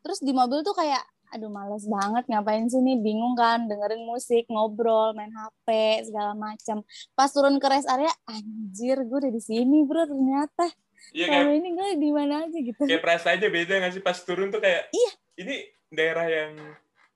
Terus 0.00 0.18
di 0.18 0.32
mobil 0.32 0.62
tuh 0.62 0.72
kayak 0.72 1.02
aduh 1.30 1.46
males 1.46 1.84
banget 1.84 2.24
ngapain 2.26 2.66
sih 2.66 2.80
nih? 2.80 2.96
Bingung 2.98 3.36
kan 3.36 3.68
dengerin 3.68 4.02
musik 4.02 4.48
ngobrol 4.48 5.12
main 5.12 5.30
HP 5.30 5.68
segala 6.02 6.32
macam 6.32 6.82
pas 7.12 7.28
turun 7.28 7.60
ke 7.60 7.68
rest 7.68 7.86
area 7.86 8.10
anjir 8.26 8.98
gue 8.98 9.18
udah 9.20 9.30
di 9.30 9.38
sini 9.38 9.84
bro 9.84 10.08
ternyata. 10.08 10.66
Iya 11.10 11.26
kalau 11.28 11.52
ini 11.52 11.68
gue 11.70 11.88
di 11.98 12.10
mana 12.10 12.44
aja 12.44 12.56
gitu. 12.56 12.82
Kayak 12.82 13.02
perasaannya 13.02 13.48
beda 13.48 13.74
nggak 13.78 13.92
sih? 13.92 14.00
Pas 14.00 14.16
turun 14.16 14.48
tuh 14.48 14.58
kayak 14.58 14.88
Iya. 14.88 15.12
ini 15.38 15.54
daerah 15.88 16.26
yang 16.26 16.52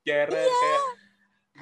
daerah 0.02 0.34
kayak 0.36 0.80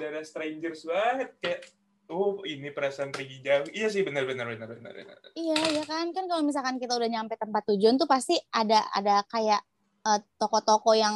daerah 0.03 0.19
strangers 0.21 0.83
banget 0.83 1.31
kayak 1.39 1.63
oh 2.11 2.43
ini 2.43 2.67
perasaan 2.69 3.09
pergi 3.09 3.39
jauh. 3.39 3.63
Iya 3.71 3.87
sih 3.87 4.03
benar 4.03 4.27
benar 4.27 4.43
benar 4.45 4.67
benar. 4.67 4.91
benar. 4.91 5.17
iya 5.33 5.55
ya 5.71 5.83
kan 5.87 6.11
kan 6.11 6.27
kalau 6.27 6.43
misalkan 6.43 6.75
kita 6.75 6.93
udah 6.93 7.07
nyampe 7.07 7.39
tempat 7.39 7.63
tujuan 7.71 7.95
tuh 7.95 8.05
pasti 8.05 8.35
ada 8.51 8.83
ada 8.91 9.23
kayak 9.25 9.63
eh, 10.03 10.19
toko-toko 10.35 10.91
yang 10.91 11.15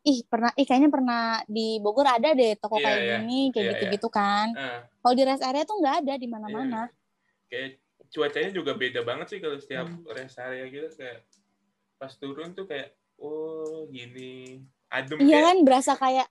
ih 0.00 0.22
pernah 0.24 0.54
ih 0.54 0.62
kayaknya 0.62 0.88
pernah 0.88 1.22
di 1.44 1.82
Bogor 1.82 2.06
ada 2.06 2.32
deh 2.32 2.54
toko 2.54 2.78
Iya, 2.78 2.84
kayak 2.86 2.98
iya. 3.02 3.10
gini 3.18 3.40
kayak 3.50 3.64
Iya, 3.66 3.72
gitu-gitu 3.74 4.08
kan 4.08 4.46
Nah, 4.54 4.78
kalau 5.02 5.14
di 5.18 5.22
rest 5.26 5.42
area 5.42 5.66
tuh 5.66 5.76
nggak 5.82 5.96
ada 6.06 6.14
di 6.14 6.28
mana-mana 6.30 6.82
kayak 7.50 7.82
cuacanya 8.08 8.50
juga 8.54 8.72
beda 8.72 9.02
banget 9.02 9.26
sih 9.26 9.38
kalau 9.42 9.58
setiap 9.58 9.90
Hmm. 9.90 10.06
rest 10.14 10.38
area 10.38 10.64
gitu 10.64 10.86
kayak 10.94 11.26
pas 11.98 12.14
turun 12.14 12.54
tuh 12.54 12.64
kayak 12.64 12.94
oh 13.18 13.84
gini 13.90 14.62
adem 14.88 15.18
iya 15.18 15.34
kayak 15.34 15.44
kan 15.44 15.58
berasa 15.66 15.92
kayak 15.92 16.26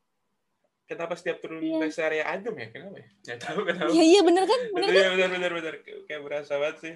kenapa 0.88 1.14
setiap 1.14 1.38
turun 1.38 1.60
Iya. 1.60 1.84
rest 1.84 2.00
area 2.00 2.24
adem 2.26 2.56
ya? 2.56 2.68
Kenapa 2.72 2.96
ya? 2.98 3.08
Nggak 3.22 3.40
tahu 3.40 3.60
kenapa 3.62 3.90
iya 3.92 4.04
iya 4.06 4.22
bener 4.24 4.44
kan? 4.44 4.62
Bener 4.72 4.88
kan 4.88 4.96
Iya 4.96 5.10
benar 5.12 5.30
benar 5.30 5.52
benar 5.54 5.74
Kayak- 5.82 6.04
kayak 6.06 6.22
berasa 6.24 6.54
banget 6.56 6.78
sih. 6.80 6.96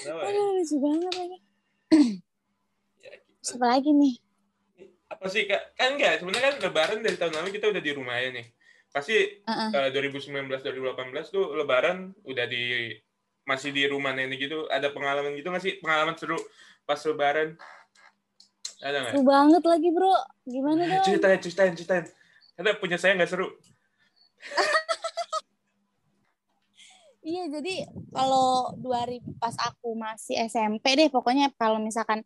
Kenapa 0.00 0.20
ya? 0.20 0.28
aduh 0.30 0.46
lucu 0.54 0.76
banget 0.78 1.12
lagi 1.16 1.38
Ya, 3.00 3.12
siapa 3.40 3.66
lagi 3.68 3.90
nih? 3.90 4.14
Apa 5.06 5.26
sih 5.28 5.42
kak? 5.44 5.62
Kan 5.74 5.94
enggak 5.94 6.18
sebenarnya 6.18 6.44
kan 6.48 6.56
lebaran 6.60 6.98
dari 7.00 7.16
tahun 7.16 7.34
lalu 7.34 7.48
kita 7.52 7.66
udah 7.70 7.82
di 7.82 7.92
rumah 7.92 8.16
ya 8.16 8.30
nih. 8.30 8.46
Pasti 8.90 9.14
Heeh. 9.40 9.68
eh, 9.70 9.88
2019 9.90 10.62
2018 10.62 11.26
tuh 11.28 11.54
lebaran 11.54 11.96
udah 12.22 12.46
di 12.46 12.94
masih 13.44 13.70
di 13.70 13.84
rumah 13.84 14.12
nenek 14.12 14.40
gitu. 14.40 14.64
Ada 14.66 14.90
pengalaman 14.90 15.34
gitu 15.34 15.48
nggak 15.48 15.60
sih? 15.60 15.74
Pengalaman 15.78 16.14
seru 16.14 16.36
pas 16.84 17.00
lebaran 17.00 17.56
ada 18.84 18.96
nggak 19.00 19.12
seru 19.16 19.22
banget 19.24 19.62
lagi 19.64 19.88
bro 19.96 20.12
gimana 20.44 20.82
dong 20.84 21.04
ceritain 21.08 21.40
ceritain 21.40 21.72
ceritain 21.74 22.04
ada 22.60 22.70
punya 22.78 22.96
saya 23.00 23.16
nggak 23.16 23.30
seru 23.32 23.48
Iya, 27.24 27.48
jadi 27.48 27.88
kalau 28.12 28.68
2000 28.76 29.32
pas 29.40 29.56
aku 29.56 29.96
masih 29.96 30.36
SMP 30.44 30.92
deh, 30.92 31.08
pokoknya 31.08 31.48
kalau 31.56 31.80
misalkan 31.80 32.20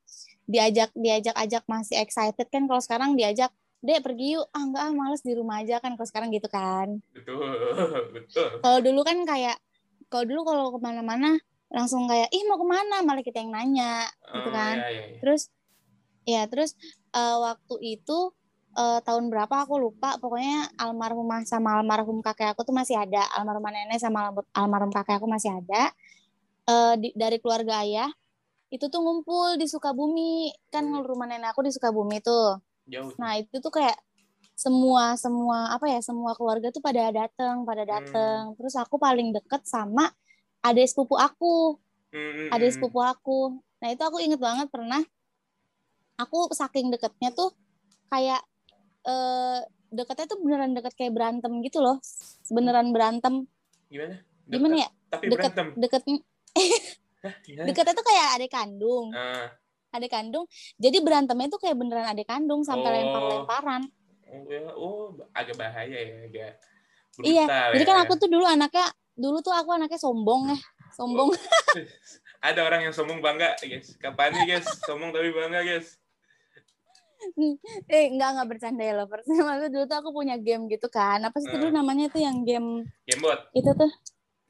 diajak 0.51 0.91
diajak 0.99 1.39
ajak 1.39 1.63
masih 1.71 2.03
excited 2.03 2.47
kan 2.51 2.67
kalau 2.67 2.83
sekarang 2.83 3.15
diajak, 3.15 3.55
"Dek, 3.79 4.03
pergi 4.03 4.35
yuk." 4.35 4.51
Ah, 4.51 4.63
enggak, 4.67 4.83
ah, 4.91 4.93
males 4.99 5.23
di 5.23 5.33
rumah 5.39 5.63
aja 5.63 5.79
kan 5.79 5.95
kalau 5.95 6.09
sekarang 6.11 6.35
gitu 6.35 6.51
kan. 6.51 6.99
betul 7.15 7.39
betul 8.15 8.49
Kalau 8.59 8.79
dulu 8.83 9.01
kan 9.07 9.19
kayak 9.23 9.57
kalau 10.11 10.25
dulu 10.27 10.41
kalau 10.51 10.65
ke 10.75 10.79
mana-mana 10.83 11.39
langsung 11.71 12.11
kayak, 12.11 12.27
"Ih, 12.35 12.43
mau 12.51 12.59
ke 12.59 12.67
mana?" 12.67 12.97
Malah 13.07 13.23
kita 13.23 13.39
yang 13.39 13.55
nanya 13.55 14.11
gitu 14.35 14.51
Oh, 14.51 14.55
kan. 14.59 14.77
iya, 14.83 14.89
iya, 14.91 15.05
iya. 15.15 15.19
Terus 15.23 15.43
ya, 16.29 16.43
terus 16.51 16.71
eh, 17.17 17.37
waktu 17.47 17.75
itu 17.97 18.19
eh, 18.79 19.01
tahun 19.07 19.25
berapa 19.33 19.55
aku 19.65 19.75
lupa, 19.81 20.21
pokoknya 20.23 20.71
almarhumah 20.79 21.41
sama 21.49 21.81
almarhum 21.81 22.21
kakek 22.27 22.53
aku 22.55 22.63
tuh 22.69 22.75
masih 22.77 22.97
ada, 23.01 23.23
almarhumah 23.37 23.73
nenek 23.75 23.99
sama 24.05 24.29
almarhum- 24.31 24.51
almarhum 24.55 24.91
kakek 24.93 25.17
aku 25.19 25.29
masih 25.31 25.51
ada. 25.57 25.83
Eh, 26.69 26.95
di- 27.03 27.15
dari 27.17 27.37
keluarga 27.43 27.81
ayah 27.85 28.11
itu 28.75 28.85
tuh 28.93 29.01
ngumpul 29.01 29.57
di 29.61 29.65
Sukabumi, 29.71 30.53
kan 30.75 30.85
Hmm. 30.85 31.05
rumah 31.09 31.27
nenek 31.31 31.53
aku 31.57 31.65
di 31.67 31.73
Sukabumi 31.73 32.21
tuh. 32.21 32.61
jauh 32.87 33.13
Nah, 33.21 33.41
itu 33.41 33.57
tuh 33.65 33.73
kayak 33.73 33.97
semua 34.59 35.15
semua 35.17 35.73
apa 35.75 35.87
ya, 35.89 36.01
semua 36.05 36.35
keluarga 36.39 36.69
tuh 36.75 36.83
pada 36.85 37.09
datang, 37.15 37.63
pada 37.69 37.83
Hmm. 37.87 37.93
datang. 37.95 38.41
Terus 38.59 38.75
aku 38.77 38.97
paling 39.01 39.33
deket 39.37 39.63
sama 39.65 40.11
adik 40.67 40.87
sepupu 40.91 41.15
aku 41.17 41.79
Hmm, 42.13 42.49
ada 42.53 42.65
hmm, 42.67 42.75
sepupu 42.75 43.01
aku. 43.05 43.41
Nah 43.81 43.89
itu 43.95 44.03
aku 44.03 44.19
inget 44.21 44.41
banget 44.41 44.69
pernah 44.73 45.01
aku 46.19 46.51
saking 46.51 46.91
deketnya 46.91 47.31
tuh 47.31 47.55
kayak 48.09 48.43
eh 49.03 49.61
deketnya 49.89 50.27
tuh 50.27 50.39
beneran 50.39 50.75
deket 50.75 50.93
kayak 50.93 51.13
berantem 51.13 51.63
gitu 51.63 51.79
loh, 51.79 51.97
beneran 52.49 52.93
berantem. 52.93 53.47
gimana 53.89 54.21
Gimana 54.45 54.75
ya? 54.79 54.89
tapi 55.09 55.25
Deket 55.27 55.53
berantem 55.55 55.67
deket 55.75 56.03
Hah, 57.19 57.35
deketnya 57.65 57.95
tuh 57.95 58.05
kayak 58.05 58.27
adik 58.37 58.53
kandung, 58.53 59.11
Ah, 59.11 59.49
adik 59.91 60.07
kandung. 60.09 60.45
Jadi 60.77 61.01
berantemnya 61.01 61.49
tuh 61.49 61.59
kayak 61.59 61.75
beneran 61.75 62.07
adik 62.07 62.27
kandung 62.27 62.63
sampai 62.63 62.85
Oh. 62.85 62.95
lempar-lemparan. 62.97 63.83
oh, 64.29 64.43
ya, 64.47 64.61
oh 64.73 65.03
agak 65.33 65.57
bahaya 65.57 65.89
ya 65.97 66.17
agak 66.23 66.53
Iya, 67.19 67.45
brutal 67.45 67.69
Jadi 67.75 67.85
kan 67.85 67.97
ya. 67.97 68.03
aku 68.05 68.15
tuh 68.15 68.29
dulu 68.29 68.45
anaknya 68.45 68.87
dulu 69.15 69.39
tuh 69.41 69.51
aku 69.51 69.71
anaknya 69.73 69.99
sombong 69.99 70.53
ya, 70.53 70.59
sombong. 70.93 71.33
ada 72.41 72.61
orang 72.63 72.87
yang 72.87 72.95
sombong 72.95 73.19
bangga 73.19 73.59
guys 73.59 73.99
kapan 73.99 74.31
nih 74.33 74.45
guys 74.53 74.69
sombong 74.81 75.11
tapi 75.11 75.33
bangga 75.33 75.59
guys 75.61 75.99
eh 77.93 78.05
enggak 78.11 78.29
enggak 78.35 78.49
bercanda 78.49 78.83
ya 78.83 78.95
lovers. 78.99 79.27
Maksudnya 79.47 79.71
dulu 79.71 79.85
tuh 79.91 79.99
aku 79.99 80.11
punya 80.15 80.37
game 80.39 80.71
gitu 80.71 80.87
kan. 80.89 81.19
Apa 81.23 81.37
sih 81.43 81.51
Hmm. 81.51 81.61
dulu 81.61 81.71
namanya 81.75 82.07
tuh 82.11 82.23
yang 82.23 82.43
game 82.47 82.87
gamebot 83.09 83.41
itu 83.57 83.71
tuh 83.75 83.91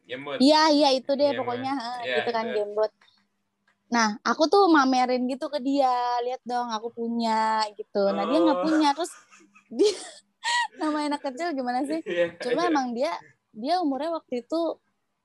gamebot 0.08 0.38
Iya, 0.38 0.62
iya 0.72 0.88
itu 0.96 1.10
deh 1.16 1.30
Iya, 1.32 1.37
pokoknya 1.37 1.72
Iya, 2.04 2.14
gitu 2.20 2.30
kan 2.32 2.44
itu. 2.48 2.54
gamebot. 2.56 2.90
Nah, 3.88 4.20
aku 4.20 4.52
tuh 4.52 4.68
mamerin 4.68 5.25
gitu 5.32 5.48
ke 5.48 5.64
dia, 5.64 5.88
lihat 6.20 6.44
dong 6.44 6.68
aku 6.68 6.92
punya 6.92 7.64
gitu. 7.72 8.12
Nah, 8.12 8.25
dia 8.28 8.38
nggak 8.44 8.58
Oh. 8.60 8.64
punya 8.68 8.88
terus 8.96 9.12
dia 9.72 9.92
nama 10.76 11.08
anak 11.08 11.20
kecil 11.25 11.56
gimana 11.56 11.80
sih? 11.88 12.00
Iya, 12.04 12.37
Cuma 12.44 12.64
iya. 12.64 12.70
emang 12.70 12.92
dia 12.92 13.12
dia 13.56 13.80
umurnya 13.80 14.12
waktu 14.20 14.44
itu 14.44 14.60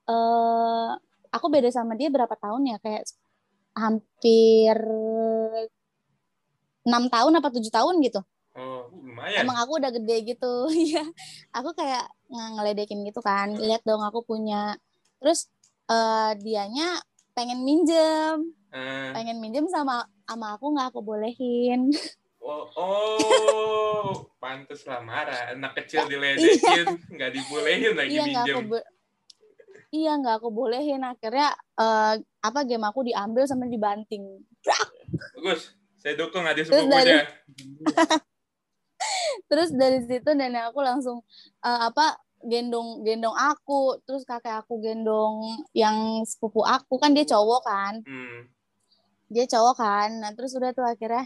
eh 0.08 0.90
aku 1.34 1.46
beda 1.52 1.70
sama 1.76 1.94
dia 2.00 2.08
berapa 2.08 2.34
tahun 2.40 2.72
ya? 2.72 2.78
Kayak 2.80 3.04
hampir 3.76 4.78
enam 6.84 7.08
tahun 7.08 7.34
apa 7.38 7.50
tujuh 7.50 7.70
tahun 7.70 8.00
gitu. 8.00 8.20
oh 8.54 8.86
lumayan 8.94 9.44
Emang 9.44 9.58
aku 9.58 9.78
udah 9.78 9.90
gede 9.90 10.18
gitu. 10.30 10.54
Iya. 10.86 11.04
aku 11.52 11.74
kayak 11.74 12.04
ng- 12.28 12.54
ngeledekin 12.56 13.02
gitu 13.04 13.20
kan. 13.20 13.52
Lihat 13.54 13.82
dong 13.82 14.00
aku 14.00 14.22
punya. 14.22 14.78
Terus 15.18 15.48
eh 15.86 16.32
dianya 16.38 17.00
pengen 17.32 17.62
minjem, 17.62 18.54
Eh, 18.70 19.10
pengen 19.12 19.38
minjem 19.38 19.66
sama 19.68 20.02
sama 20.24 20.54
aku 20.54 20.70
nggak 20.70 20.88
aku 20.90 21.02
bolehin. 21.02 21.90
oh, 22.44 22.66
oh, 22.76 24.08
pantes 24.38 24.84
lah 24.84 25.00
marah. 25.00 25.52
Anak 25.52 25.74
kecil 25.76 26.06
diledekin, 26.06 26.88
nggak 27.16 27.32
dibolehin 27.32 27.94
lagi 27.94 28.12
iya 28.12 28.24
aku 28.24 28.30
minjem. 28.30 28.66
bo- 28.68 28.90
iya 29.90 30.12
nggak 30.16 30.36
aku 30.36 30.50
bolehin 30.50 31.02
akhirnya 31.02 31.50
eh, 31.76 32.14
apa 32.40 32.60
game 32.64 32.84
aku 32.84 33.02
diambil 33.02 33.46
sama 33.46 33.66
dibanting. 33.66 34.42
Bagus, 35.34 35.74
saya 36.04 36.14
dukung 36.14 36.44
adik 36.44 36.68
Terus 36.68 36.84
dari- 36.86 37.16
sepupunya. 37.16 37.24
Terus 39.46 39.70
dari 39.72 40.00
situ 40.02 40.30
nenek 40.32 40.70
aku 40.70 40.80
langsung 40.80 41.24
eh, 41.60 41.80
apa 41.82 42.16
gendong 42.42 43.02
gendong 43.02 43.32
aku, 43.34 43.96
terus 44.02 44.24
kakek 44.24 44.52
aku 44.58 44.76
gendong 44.78 45.40
yang 45.74 45.96
sepupu 46.24 46.60
aku 46.62 46.96
kan 46.98 47.12
dia 47.12 47.24
cowok 47.26 47.62
kan. 47.64 47.96
Hmm. 48.04 48.52
dia 49.26 49.50
cowok 49.50 49.76
kan 49.76 50.22
nah 50.22 50.30
terus 50.30 50.54
udah 50.54 50.72
tuh 50.72 50.86
akhirnya 50.86 51.26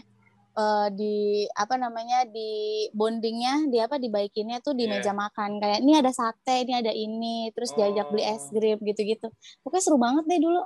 eh, 0.54 0.88
di 0.90 1.16
apa 1.52 1.76
namanya 1.76 2.24
di 2.24 2.48
bondingnya 2.90 3.68
di 3.68 3.76
apa 3.76 3.98
dibaikinnya 3.98 4.58
tuh 4.58 4.72
di 4.72 4.88
Iya. 4.88 4.96
meja 4.96 5.12
makan 5.12 5.58
kayak 5.58 5.82
ini 5.82 5.92
ada 5.92 6.08
sate 6.08 6.64
ini 6.64 6.72
ada 6.74 6.88
ini 6.88 7.52
terus 7.52 7.74
diajak 7.74 8.08
beli 8.08 8.24
es 8.24 8.40
Oh. 8.40 8.56
krim 8.56 8.80
gitu-gitu 8.80 9.28
pokoknya 9.60 9.82
seru 9.82 9.98
banget 9.98 10.24
deh 10.24 10.40
dulu 10.40 10.62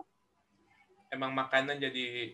Emang 1.09 1.35
makanan 1.35 1.76
jadi 1.76 2.31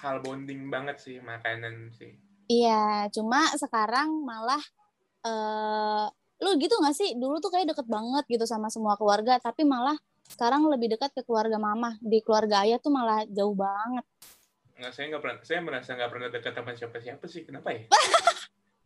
hal 0.00 0.24
bonding 0.24 0.72
banget 0.72 0.96
sih 0.98 1.16
makanan 1.20 1.92
sih. 1.94 2.16
iya 2.48 3.06
cuma 3.12 3.46
sekarang 3.54 4.24
malah 4.24 4.62
eh 5.24 6.06
lu 6.40 6.56
gitu 6.56 6.72
gak 6.80 6.96
sih 6.96 7.12
dulu 7.20 7.36
tuh 7.36 7.52
kayak 7.52 7.76
deket 7.76 7.84
banget 7.84 8.24
gitu 8.26 8.48
sama 8.48 8.72
semua 8.72 8.96
keluarga 8.96 9.36
tapi 9.36 9.62
malah 9.68 9.94
sekarang 10.24 10.64
lebih 10.72 10.96
dekat 10.96 11.12
ke 11.12 11.20
keluarga 11.20 11.60
mama 11.60 12.00
di 12.00 12.24
keluarga 12.24 12.64
ayah 12.64 12.80
tuh 12.80 12.88
malah 12.88 13.28
jauh 13.28 13.52
banget 13.52 14.06
Nggak, 14.80 14.96
saya 14.96 15.12
nggak 15.12 15.20
pernah, 15.20 15.38
saya 15.44 15.60
merasa 15.60 15.90
nggak 15.92 16.08
pernah 16.08 16.28
dekat 16.32 16.52
sama 16.56 16.72
siapa-siapa 16.72 17.24
sih. 17.28 17.44
Kenapa 17.44 17.68
ya? 17.68 17.84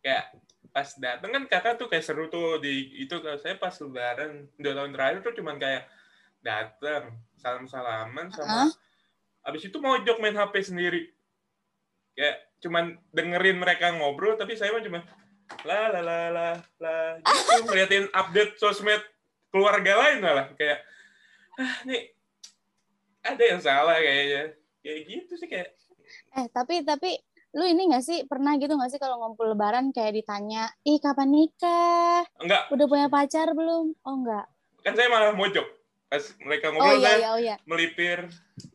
kayak 0.05 0.27
pas 0.75 0.89
dateng 1.01 1.31
kan 1.33 1.45
kakak 1.47 1.79
tuh 1.79 1.89
kayak 1.89 2.05
seru 2.05 2.27
tuh 2.29 2.59
di 2.59 2.99
itu 3.01 3.15
kalau 3.23 3.39
saya 3.39 3.57
pas 3.57 3.73
lebaran 3.79 4.51
dua 4.59 4.75
tahun 4.75 4.91
terakhir 4.93 5.19
tuh 5.23 5.35
cuman 5.39 5.57
kayak 5.57 5.87
dateng 6.43 7.15
salam 7.39 7.65
salaman 7.65 8.27
sama 8.35 8.69
abis 9.45 9.69
itu 9.69 9.77
mojok 9.77 10.17
main 10.19 10.37
HP 10.37 10.73
sendiri. 10.73 11.13
Kayak 12.17 12.37
cuman 12.65 12.97
dengerin 13.13 13.61
mereka 13.61 13.93
ngobrol 13.93 14.41
tapi 14.41 14.57
saya 14.57 14.73
mah 14.73 14.81
cuma 14.81 15.01
la 15.69 15.93
la 15.93 16.01
la 16.01 16.19
la 16.33 16.49
la 16.81 16.97
gitu. 17.21 17.69
Ngeliatin 17.69 18.09
update 18.11 18.57
sosmed 18.57 19.05
keluarga 19.53 19.93
lain 20.01 20.25
malah. 20.25 20.49
Kayak 20.57 20.81
ah 21.61 21.77
nih 21.85 22.17
ada 23.21 23.43
yang 23.45 23.61
salah 23.61 24.01
kayaknya. 24.01 24.57
Kayak 24.81 25.01
gitu 25.07 25.33
sih 25.37 25.49
kayak. 25.49 25.69
Eh 26.41 26.47
tapi 26.49 26.81
tapi 26.85 27.21
lu 27.55 27.63
ini 27.63 27.87
gak 27.87 28.03
sih 28.03 28.27
pernah 28.27 28.59
gitu 28.59 28.75
gak 28.75 28.91
sih 28.91 28.99
kalau 28.99 29.23
ngumpul 29.23 29.55
lebaran 29.55 29.95
kayak 29.95 30.19
ditanya, 30.19 30.75
ih 30.83 30.99
kapan 30.99 31.31
nikah? 31.31 32.27
enggak. 32.43 32.67
Udah 32.75 32.87
punya 32.91 33.07
pacar 33.07 33.55
belum? 33.55 33.95
Oh 34.03 34.15
enggak. 34.19 34.51
kan 34.85 34.93
saya 34.93 35.09
malah 35.09 35.33
mojok 35.33 35.65
pas 36.07 36.23
mereka 36.39 36.67
Oh 36.69 36.73
ngobrol 36.73 36.95
iya 36.95 37.05
saya 37.05 37.17
iya 37.17 37.29
oh 37.29 37.41
iya. 37.41 37.57
melipir 37.65 38.19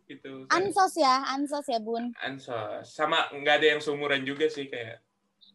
gitu 0.05 0.43
Ansos 0.49 0.93
ya, 0.93 1.23
ansos 1.29 1.65
ya 1.65 1.77
bun. 1.77 2.11
ansos 2.19 2.83
sama 2.85 3.29
nggak 3.31 3.55
ada 3.57 3.67
yang 3.69 3.79
seumuran 3.79 4.21
juga 4.21 4.45
sih 4.45 4.65
kayak 4.65 4.99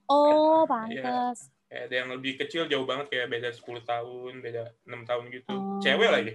Oh 0.05 0.63
Iya. 0.63 1.01
pantes. 1.01 1.51
kayak 1.67 1.83
ada 1.85 1.95
yang 1.97 2.09
lebih 2.11 2.33
kecil 2.37 2.65
jauh 2.65 2.85
banget 2.85 3.09
kayak 3.09 3.27
beda 3.29 3.51
10 3.51 3.63
tahun 3.83 4.33
beda 4.39 4.63
enam 4.85 5.03
tahun 5.03 5.25
gitu 5.31 5.51
Oh. 5.51 5.79
cewek 5.79 6.09
lagi 6.09 6.33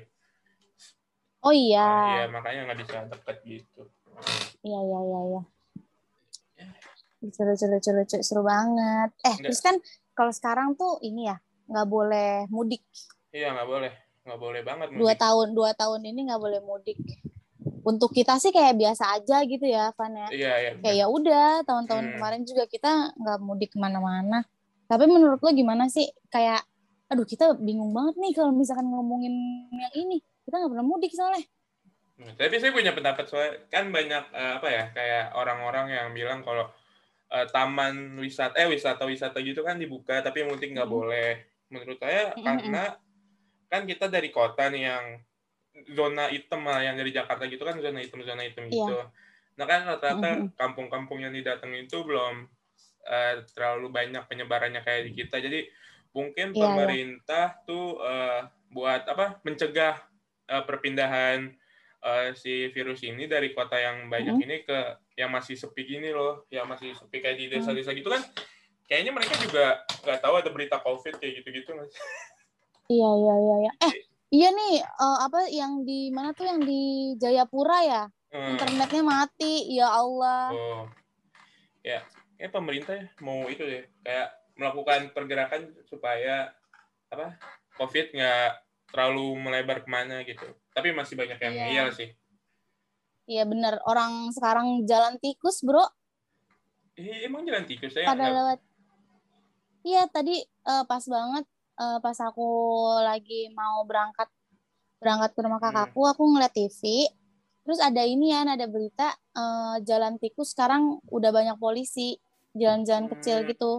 Oh 1.39 1.50
Nah, 1.50 1.55
iya, 1.55 1.89
iya 2.12 2.24
makanya 2.27 2.62
nggak 2.65 2.79
bisa 2.79 2.98
deket 3.08 3.38
gitu 3.43 3.81
iya 4.62 4.79
iya 4.81 5.00
iya. 5.01 5.19
iya. 5.25 5.41
Lucu 7.19 7.41
lucu 7.41 7.65
lucu 7.65 7.89
lucu 7.91 8.17
seru 8.19 8.41
banget. 8.41 9.12
Eh 9.21 9.32
Enggak. 9.34 9.43
terus 9.45 9.60
kan 9.60 9.75
kalau 10.13 10.32
sekarang 10.32 10.71
tuh 10.73 10.99
ini 10.99 11.28
ya 11.28 11.36
nggak 11.65 11.84
boleh 11.86 12.43
mudik 12.47 12.84
iya 13.30 13.52
nggak 13.52 13.63
boleh 13.65 13.91
nggak 14.21 14.38
boleh 14.38 14.62
banget 14.62 14.88
dua 14.91 15.12
mudik. 15.12 15.19
tahun 15.19 15.47
dua 15.51 15.71
tahun 15.73 16.01
ini 16.03 16.19
nggak 16.27 16.41
boleh 16.41 16.62
mudik. 16.62 16.97
Untuk 17.79 18.12
kita 18.12 18.36
sih 18.38 18.49
kayak 18.49 18.75
biasa 18.75 19.15
aja 19.15 19.41
gitu 19.43 19.63
ya, 19.63 19.89
Van 19.93 20.12
ya. 20.12 20.27
iya 20.29 20.53
iya 20.60 20.71
kayak 20.77 20.95
ya 20.95 21.05
udah 21.08 21.63
tahun-tahun 21.63 22.03
Hmm. 22.05 22.13
kemarin 22.15 22.41
juga 22.43 22.63
kita 22.65 22.91
nggak 23.15 23.39
mudik 23.39 23.69
ke 23.71 23.77
mana-mana 23.77 24.43
tapi 24.86 25.05
menurut 25.05 25.38
lo 25.38 25.49
gimana 25.49 25.86
sih 25.86 26.03
kayak 26.27 26.65
aduh 27.05 27.23
kita 27.23 27.53
bingung 27.55 27.89
banget 27.89 28.17
nih 28.17 28.34
kalau 28.34 28.51
misalkan 28.51 28.86
ngomongin 28.86 29.32
yang 29.71 29.93
ini 29.95 30.17
kita 30.43 30.58
nggak 30.58 30.71
pernah 30.71 30.86
mudik 30.86 31.12
soalnya 31.12 31.45
Nah, 32.19 32.36
tapi 32.36 32.60
saya 32.60 32.75
punya 32.75 32.91
pendapat 32.91 33.25
soal 33.25 33.47
kan 33.67 33.88
banyak 33.89 34.23
eh, 34.29 34.51
apa 34.53 34.67
ya 34.67 34.84
kayak 34.91 35.25
orang-orang 35.32 35.88
yang 35.89 36.08
bilang 36.12 36.43
kalau 36.43 36.67
eh, 37.29 37.47
taman 37.47 38.17
wisata 38.17 38.58
eh 38.58 38.67
wisata-wisata 38.67 39.39
gitu 39.39 39.63
kan 39.63 39.79
dibuka 39.79 40.19
tapi 40.19 40.43
mudik 40.43 40.67
nggak 40.69 40.84
Mm. 40.84 40.93
boleh 40.93 41.29
menurut 41.69 41.95
saya 41.95 42.34
Mm-mm. 42.34 42.43
karena 42.43 42.84
kan 43.69 43.86
kita 43.86 44.10
dari 44.10 44.29
kota 44.29 44.67
nih 44.67 44.84
yang 44.84 45.05
zona 45.89 46.27
hitam 46.27 46.65
lah 46.65 46.82
yang 46.82 46.97
dari 46.97 47.10
Jakarta 47.10 47.45
gitu 47.45 47.62
kan 47.62 47.77
zona 47.77 48.01
hitam 48.01 48.19
zona 48.19 48.43
hitam 48.43 48.65
Iya. 48.65 48.73
gitu 48.73 48.97
nah 49.55 49.65
kan 49.65 49.84
rata-rata 49.86 50.29
Mm-mm. 50.39 50.55
kampung-kampung 50.55 51.19
yang 51.19 51.32
didatengin 51.32 51.86
itu 51.86 52.01
belum 52.01 52.47
eh, 53.05 53.43
terlalu 53.51 53.88
banyak 53.89 54.23
penyebarannya 54.25 54.82
kayak 54.82 55.08
di 55.08 55.12
kita 55.15 55.38
jadi 55.38 55.67
mungkin 56.10 56.51
Iya, 56.51 56.58
iya. 56.58 56.63
pemerintah 56.65 57.45
tuh 57.63 58.01
eh, 58.01 58.41
buat 58.69 59.05
apa 59.05 59.39
mencegah 59.41 59.95
eh, 60.47 60.63
perpindahan 60.63 61.51
eh, 61.99 62.29
si 62.34 62.71
virus 62.71 63.03
ini 63.03 63.27
dari 63.27 63.51
kota 63.51 63.75
yang 63.75 64.08
banyak 64.08 64.36
Mm. 64.36 64.43
ini 64.43 64.55
ke 64.63 64.79
yang 65.19 65.29
masih 65.29 65.53
sepi 65.53 65.84
gini 65.84 66.15
loh, 66.15 66.47
yang 66.47 66.63
masih 66.63 66.95
sepi 66.95 67.19
kayak 67.19 67.36
di 67.36 67.51
desa-desa 67.51 67.91
gitu 67.91 68.08
kan. 68.08 68.23
Kayaknya 68.88 69.12
mereka 69.12 69.36
juga 69.36 69.65
nggak 70.08 70.19
tahu 70.23 70.34
ada 70.39 70.47
berita 70.47 70.79
COVID 70.79 71.19
kayak 71.19 71.43
gitu-gitu. 71.43 71.75
Mas. 71.75 71.91
iya 72.89 73.10
iya 73.15 73.34
iya 73.38 73.56
iya 73.60 73.71
eh 73.80 73.93
iya 74.32 74.49
nih 74.49 74.73
eh, 74.82 75.17
apa 75.21 75.39
yang 75.47 75.82
di 75.82 76.10
mana 76.10 76.34
tuh 76.34 76.45
yang 76.45 76.60
di 76.60 76.82
Jayapura 77.15 77.80
ya 77.84 78.04
Hmm. 78.30 78.54
internetnya 78.54 79.02
mati 79.02 79.73
ya 79.73 79.89
Allah 79.89 80.54
Oh. 80.54 80.86
Ya, 81.82 82.06
kayak 82.38 82.54
pemerintah 82.54 82.93
ya 82.93 83.06
mau 83.19 83.41
itu 83.49 83.65
deh, 83.65 83.89
kayak 84.06 84.30
melakukan 84.54 85.10
pergerakan 85.10 85.73
supaya 85.82 86.54
apa 87.10 87.41
COVID 87.73 88.13
nggak 88.13 88.49
terlalu 88.86 89.34
melebar 89.34 89.82
ke 89.82 89.89
mana 89.89 90.21
gitu. 90.21 90.45
Tapi 90.69 90.93
masih 90.93 91.17
banyak 91.17 91.39
yang 91.39 91.54
Iya. 91.54 91.63
ngeyel 91.65 91.89
sih. 91.91 92.10
iya 93.25 93.45
bener 93.45 93.78
orang 93.82 94.30
sekarang 94.30 94.86
jalan 94.86 95.17
tikus 95.17 95.62
bro 95.62 95.86
Eh, 96.93 97.25
emang 97.25 97.45
jalan 97.45 97.62
tikus 97.63 97.93
saya 97.93 98.10
pada 98.10 98.30
lewat 98.30 98.60
iya 99.82 100.06
tadi 100.06 100.38
eh, 100.43 100.84
pas 100.86 101.02
banget 101.02 101.45
eh, 101.79 101.97
pas 102.03 102.17
aku 102.19 102.47
lagi 103.01 103.47
mau 103.55 103.87
berangkat 103.87 104.27
berangkat 104.99 105.31
ke 105.31 105.39
rumah 105.39 105.63
Hmm. 105.63 105.71
kakakku 105.71 106.01
aku 106.03 106.23
ngeliat 106.27 106.51
TV 106.51 107.07
terus 107.63 107.79
ada 107.79 108.01
ini 108.01 108.33
ya 108.35 108.43
ada 108.43 108.67
berita 108.67 109.15
eh, 109.15 109.75
jalan 109.87 110.19
tikus 110.19 110.51
sekarang 110.51 110.99
udah 111.07 111.31
banyak 111.31 111.55
polisi 111.55 112.19
jalan-jalan 112.51 113.07
kecil 113.15 113.41
Hmm. 113.41 113.47
gitu. 113.47 113.71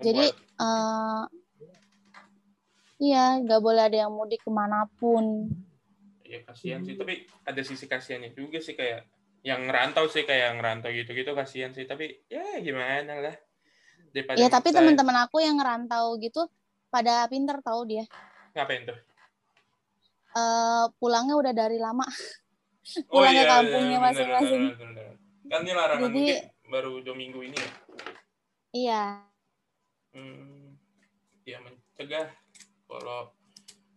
Jadi 0.00 0.26
eh, 0.32 1.22
iya 3.02 3.36
nggak 3.42 3.60
boleh 3.60 3.82
ada 3.84 3.96
yang 4.06 4.12
mudik 4.14 4.40
ke 4.42 4.50
mana 4.50 4.86
pun. 4.96 5.50
Ya 6.24 6.40
kasihan 6.46 6.80
sih. 6.80 6.96
Tapi 6.96 7.28
ada 7.44 7.60
sisi 7.60 7.84
kasihannya 7.84 8.32
juga 8.32 8.58
sih 8.62 8.72
kayak 8.72 9.04
yang 9.44 9.68
ngerantau 9.68 10.08
sih 10.08 10.24
kayak 10.24 10.56
ngerantau 10.56 10.88
gitu-gitu 10.88 11.36
kasihan 11.36 11.74
sih. 11.76 11.84
Tapi 11.84 12.24
ya 12.32 12.58
gimana 12.64 13.20
lah. 13.20 13.36
Daripada 14.14 14.38
ya 14.38 14.46
tapi 14.48 14.70
teman-teman 14.70 15.26
aku 15.26 15.42
yang 15.42 15.58
ngerantau 15.58 16.16
gitu 16.22 16.46
pada 16.94 17.26
pinter 17.26 17.58
tahu 17.58 17.90
dia. 17.90 18.06
Ngapain 18.54 18.86
tuh? 18.86 18.98
Eh, 20.34 20.84
pulangnya 21.02 21.34
udah 21.34 21.50
dari 21.50 21.82
lama. 21.82 22.06
Oh 23.08 23.24
Pulang 23.24 23.32
ke 23.32 23.40
iya, 23.40 23.48
kampungnya 23.48 23.80
iya, 23.80 23.96
bener, 23.96 24.12
masing-masing. 24.12 24.62
kan 25.48 25.60
ini 25.64 25.72
larangan 25.72 26.04
Jadi- 26.04 26.20
mudik 26.20 26.40
baru 26.68 26.92
dua 27.00 27.16
minggu 27.16 27.40
ini 27.40 27.56
ya? 27.56 27.70
Iya. 28.76 29.02
Hmm, 30.12 30.76
ya 31.48 31.64
mencegah 31.64 32.28
kalau 32.84 33.32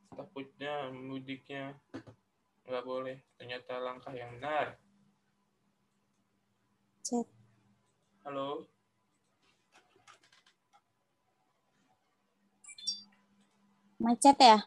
takutnya 0.08 0.88
mudiknya 0.88 1.76
nggak 2.64 2.84
boleh. 2.88 3.20
Ternyata 3.36 3.76
langkah 3.84 4.16
yang 4.16 4.32
benar. 4.40 4.80
Chat. 7.04 7.28
halo 8.24 8.72
macet 13.98 14.38
ya 14.40 14.60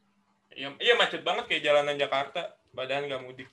Iya, 0.51 0.75
iya 0.83 0.95
macet 0.99 1.23
banget 1.23 1.47
kayak 1.47 1.63
jalanan 1.63 1.95
Jakarta, 1.95 2.59
badan 2.75 3.07
nggak 3.07 3.23
mudik. 3.23 3.47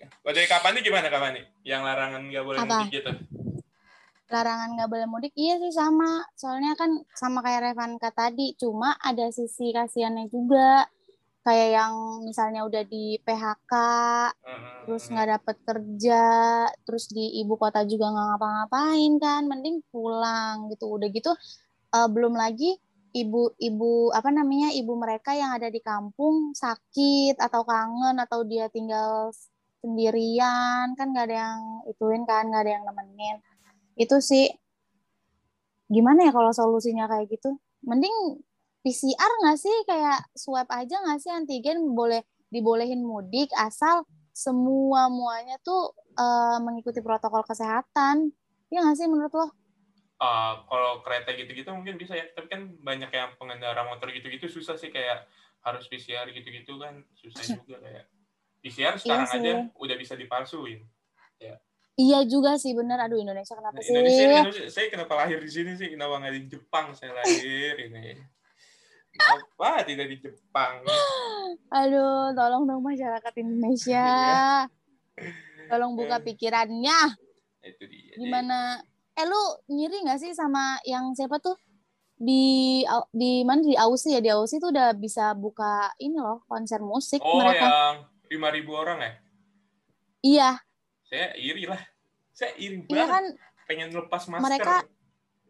ya, 0.00 0.08
dari 0.24 0.48
kapan 0.48 0.72
nih 0.80 0.82
gimana 0.88 1.12
kapan 1.12 1.36
nih? 1.36 1.44
Yang 1.68 1.82
larangan 1.84 2.20
nggak 2.32 2.44
boleh 2.48 2.58
Apa? 2.64 2.76
mudik 2.80 2.88
gitu? 2.96 3.12
larangan 4.30 4.78
nggak 4.78 4.90
boleh 4.94 5.06
mudik 5.10 5.34
iya 5.34 5.58
sih 5.58 5.74
sama 5.74 6.22
soalnya 6.38 6.78
kan 6.78 7.02
sama 7.18 7.42
kayak 7.42 7.74
Revanka 7.74 8.14
tadi 8.14 8.54
cuma 8.54 8.94
ada 9.02 9.26
sisi 9.34 9.74
kasihannya 9.74 10.30
juga 10.30 10.86
kayak 11.42 11.68
yang 11.74 11.94
misalnya 12.22 12.62
udah 12.62 12.86
di 12.86 13.18
PHK 13.26 13.74
Hmm. 14.40 14.86
terus 14.86 15.10
nggak 15.10 15.28
dapet 15.34 15.56
kerja 15.66 16.22
terus 16.86 17.10
di 17.10 17.42
ibu 17.42 17.58
kota 17.58 17.82
juga 17.82 18.06
nggak 18.14 18.26
ngapa-ngapain 18.30 19.12
kan 19.18 19.42
mending 19.50 19.82
pulang 19.90 20.70
gitu 20.70 20.86
udah 20.94 21.10
gitu 21.10 21.34
eh, 21.94 22.08
belum 22.10 22.34
lagi 22.38 22.78
ibu-ibu 23.10 24.14
apa 24.14 24.30
namanya 24.30 24.70
ibu 24.70 24.94
mereka 24.94 25.34
yang 25.34 25.50
ada 25.50 25.66
di 25.66 25.82
kampung 25.82 26.54
sakit 26.54 27.34
atau 27.42 27.66
kangen 27.66 28.16
atau 28.22 28.46
dia 28.46 28.70
tinggal 28.70 29.34
sendirian 29.82 30.94
kan 30.94 31.10
nggak 31.10 31.26
ada 31.32 31.36
yang 31.48 31.60
ituin 31.90 32.22
kan 32.28 32.46
nggak 32.46 32.62
ada 32.68 32.72
yang 32.78 32.84
nemenin. 32.86 33.36
Itu 33.98 34.22
sih. 34.22 34.46
Gimana 35.90 36.30
ya 36.30 36.32
kalau 36.32 36.54
solusinya 36.54 37.10
kayak 37.10 37.26
gitu? 37.34 37.58
Mending 37.82 38.38
PCR 38.86 39.32
nggak 39.42 39.58
sih? 39.58 39.76
Kayak 39.88 40.30
swab 40.38 40.68
aja 40.70 41.02
nggak 41.02 41.18
sih 41.18 41.32
antigen? 41.34 41.96
Boleh 41.98 42.22
dibolehin 42.52 43.02
mudik 43.02 43.50
asal 43.58 44.06
semua 44.30 45.10
muanya 45.10 45.58
tuh 45.66 45.90
eh, 46.14 46.58
mengikuti 46.62 47.02
protokol 47.02 47.42
kesehatan. 47.42 48.30
Ya 48.70 48.86
nggak 48.86 48.96
sih 49.00 49.08
menurut 49.10 49.34
lo 49.34 49.46
Ah, 50.20 50.60
kalau 50.68 51.00
kereta 51.00 51.32
gitu-gitu 51.32 51.72
mungkin 51.72 51.96
bisa 51.96 52.12
ya, 52.12 52.28
tapi 52.28 52.44
kan 52.46 52.68
banyak 52.76 53.08
yang 53.08 53.32
pengendara 53.34 53.80
motor 53.82 54.12
gitu-gitu 54.12 54.46
susah 54.46 54.76
sih 54.76 54.92
kayak 54.92 55.24
harus 55.60 55.88
PCR 55.88 56.28
gitu-gitu 56.28 56.76
kan 56.76 57.00
susah 57.14 57.40
juga 57.56 57.80
kayak 57.80 58.04
PCR 58.60 58.94
sekarang 58.96 59.24
Iya 59.24 59.32
sih. 59.32 59.40
aja 59.40 59.52
udah 59.74 59.96
bisa 59.96 60.14
dipalsuin. 60.14 60.84
iya 61.96 62.24
juga 62.24 62.56
sih 62.56 62.72
bener 62.72 62.96
aduh 62.96 63.16
Indonesia 63.16 63.52
kenapa 63.52 63.76
Nah, 63.76 63.82
sih 63.82 63.92
Indonesia, 63.92 64.24
Indonesia, 64.24 64.64
saya 64.68 64.86
kenapa 64.88 65.12
lahir 65.16 65.36
di 65.36 65.48
sini 65.48 65.72
sih? 65.74 65.88
Kenapa 65.88 66.16
nggak 66.16 66.32
di 66.32 66.42
Jepang 66.48 66.86
saya 66.92 67.12
lahir 67.12 67.76
ini? 67.76 68.16
Kenapa 69.10 69.84
tidak 69.84 70.06
di 70.06 70.16
Jepang? 70.18 70.80
aduh 71.68 72.32
tolong 72.32 72.64
dong 72.64 72.80
masyarakat 72.80 73.32
Indonesia 73.36 74.04
tolong 75.66 75.92
buka 75.92 76.16
Eh. 76.16 76.24
pikirannya 76.24 76.98
Itu 77.60 77.84
dia. 77.84 78.16
gimana 78.16 78.80
eh 79.20 79.26
lu 79.26 79.42
nyiri 79.68 80.00
nggak 80.00 80.16
sih 80.18 80.32
sama 80.32 80.80
yang 80.82 81.12
siapa 81.12 81.36
tuh 81.36 81.52
di 82.16 82.80
di 83.10 83.42
mana 83.42 83.60
di 83.60 83.72
Aussie 83.74 84.12
ya 84.12 84.20
di 84.20 84.28
Aussie 84.28 84.56
tuh 84.56 84.68
udah 84.68 84.92
bisa 84.92 85.32
buka 85.32 85.92
ini 85.96 86.16
loh 86.16 86.40
konser 86.46 86.80
musik 86.80 87.20
Oh, 87.20 87.36
mereka 87.38 87.68
yang 87.68 87.96
5.000 88.30 88.64
orang 88.72 88.98
ya? 88.98 89.12
iya 90.22 90.50
Saya 91.02 91.34
iri 91.34 91.64
lah. 91.64 91.80
Saya 92.30 92.54
iri 92.56 92.80
iya 92.82 93.02
banget. 93.02 93.10
kan 93.10 93.24
Pengen 93.66 93.88
lepas 93.90 94.22
masker. 94.24 94.44
Mereka- 94.46 94.86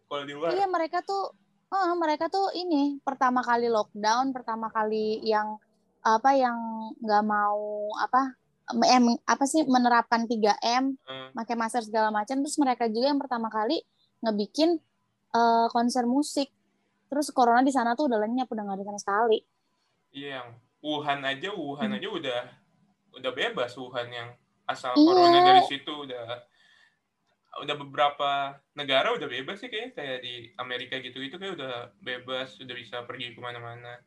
kalau 0.06 0.24
di 0.24 0.32
luar. 0.32 0.50
iya 0.50 0.66
mereka 0.66 0.98
tuh 1.00 1.30
eh, 1.68 1.94
mereka 1.94 2.26
tuh 2.26 2.50
ini 2.52 2.98
pertama 3.00 3.40
kali 3.40 3.66
lockdown 3.66 4.30
pertama 4.30 4.66
kali 4.68 5.22
yang 5.22 5.54
apa 6.00 6.32
yang 6.32 6.56
nggak 6.98 7.22
mau 7.22 7.60
apa 7.94 8.39
em, 8.72 9.04
apa 9.24 9.44
sih 9.44 9.62
menerapkan 9.64 10.24
3M 10.24 10.94
Eh, 10.96 11.28
pakai 11.34 11.54
masker 11.54 11.82
segala 11.84 12.08
macam. 12.08 12.38
Terus 12.40 12.56
mereka 12.56 12.86
juga 12.86 13.10
yang 13.10 13.20
pertama 13.20 13.48
kali 13.48 13.82
ngebikin 14.20 14.78
eh, 15.30 15.66
konser 15.70 16.04
musik. 16.04 16.50
Terus 17.06 17.30
corona 17.30 17.60
di 17.60 17.70
sana 17.70 17.94
tuh 17.94 18.06
udah 18.06 18.18
lenyap 18.18 18.46
udah 18.46 18.62
nggak 18.62 18.76
ada 18.78 18.84
sama 18.86 18.98
sekali. 18.98 19.38
Iya, 20.10 20.42
yang 20.42 20.48
Wuhan 20.80 21.20
aja, 21.22 21.52
Wuhan 21.52 21.90
Hmm. 21.90 21.98
aja 21.98 22.08
udah 22.08 22.40
udah 23.14 23.32
bebas 23.32 23.74
Wuhan 23.74 24.08
yang 24.08 24.28
asal 24.64 24.94
Iya. 24.94 25.06
corona 25.06 25.38
dari 25.40 25.62
situ 25.66 25.90
udah 25.90 26.24
udah 27.60 27.76
beberapa 27.76 28.30
negara 28.72 29.10
udah 29.10 29.26
bebas 29.26 29.58
sih 29.58 29.66
kayaknya 29.66 29.90
kayak 29.92 30.18
di 30.22 30.34
Amerika 30.54 30.94
gitu 31.02 31.18
itu 31.18 31.34
kayak 31.34 31.58
udah 31.58 31.74
bebas 31.98 32.54
udah 32.56 32.74
bisa 32.74 33.02
pergi 33.02 33.34
ke 33.34 33.40
mana-mana. 33.42 33.98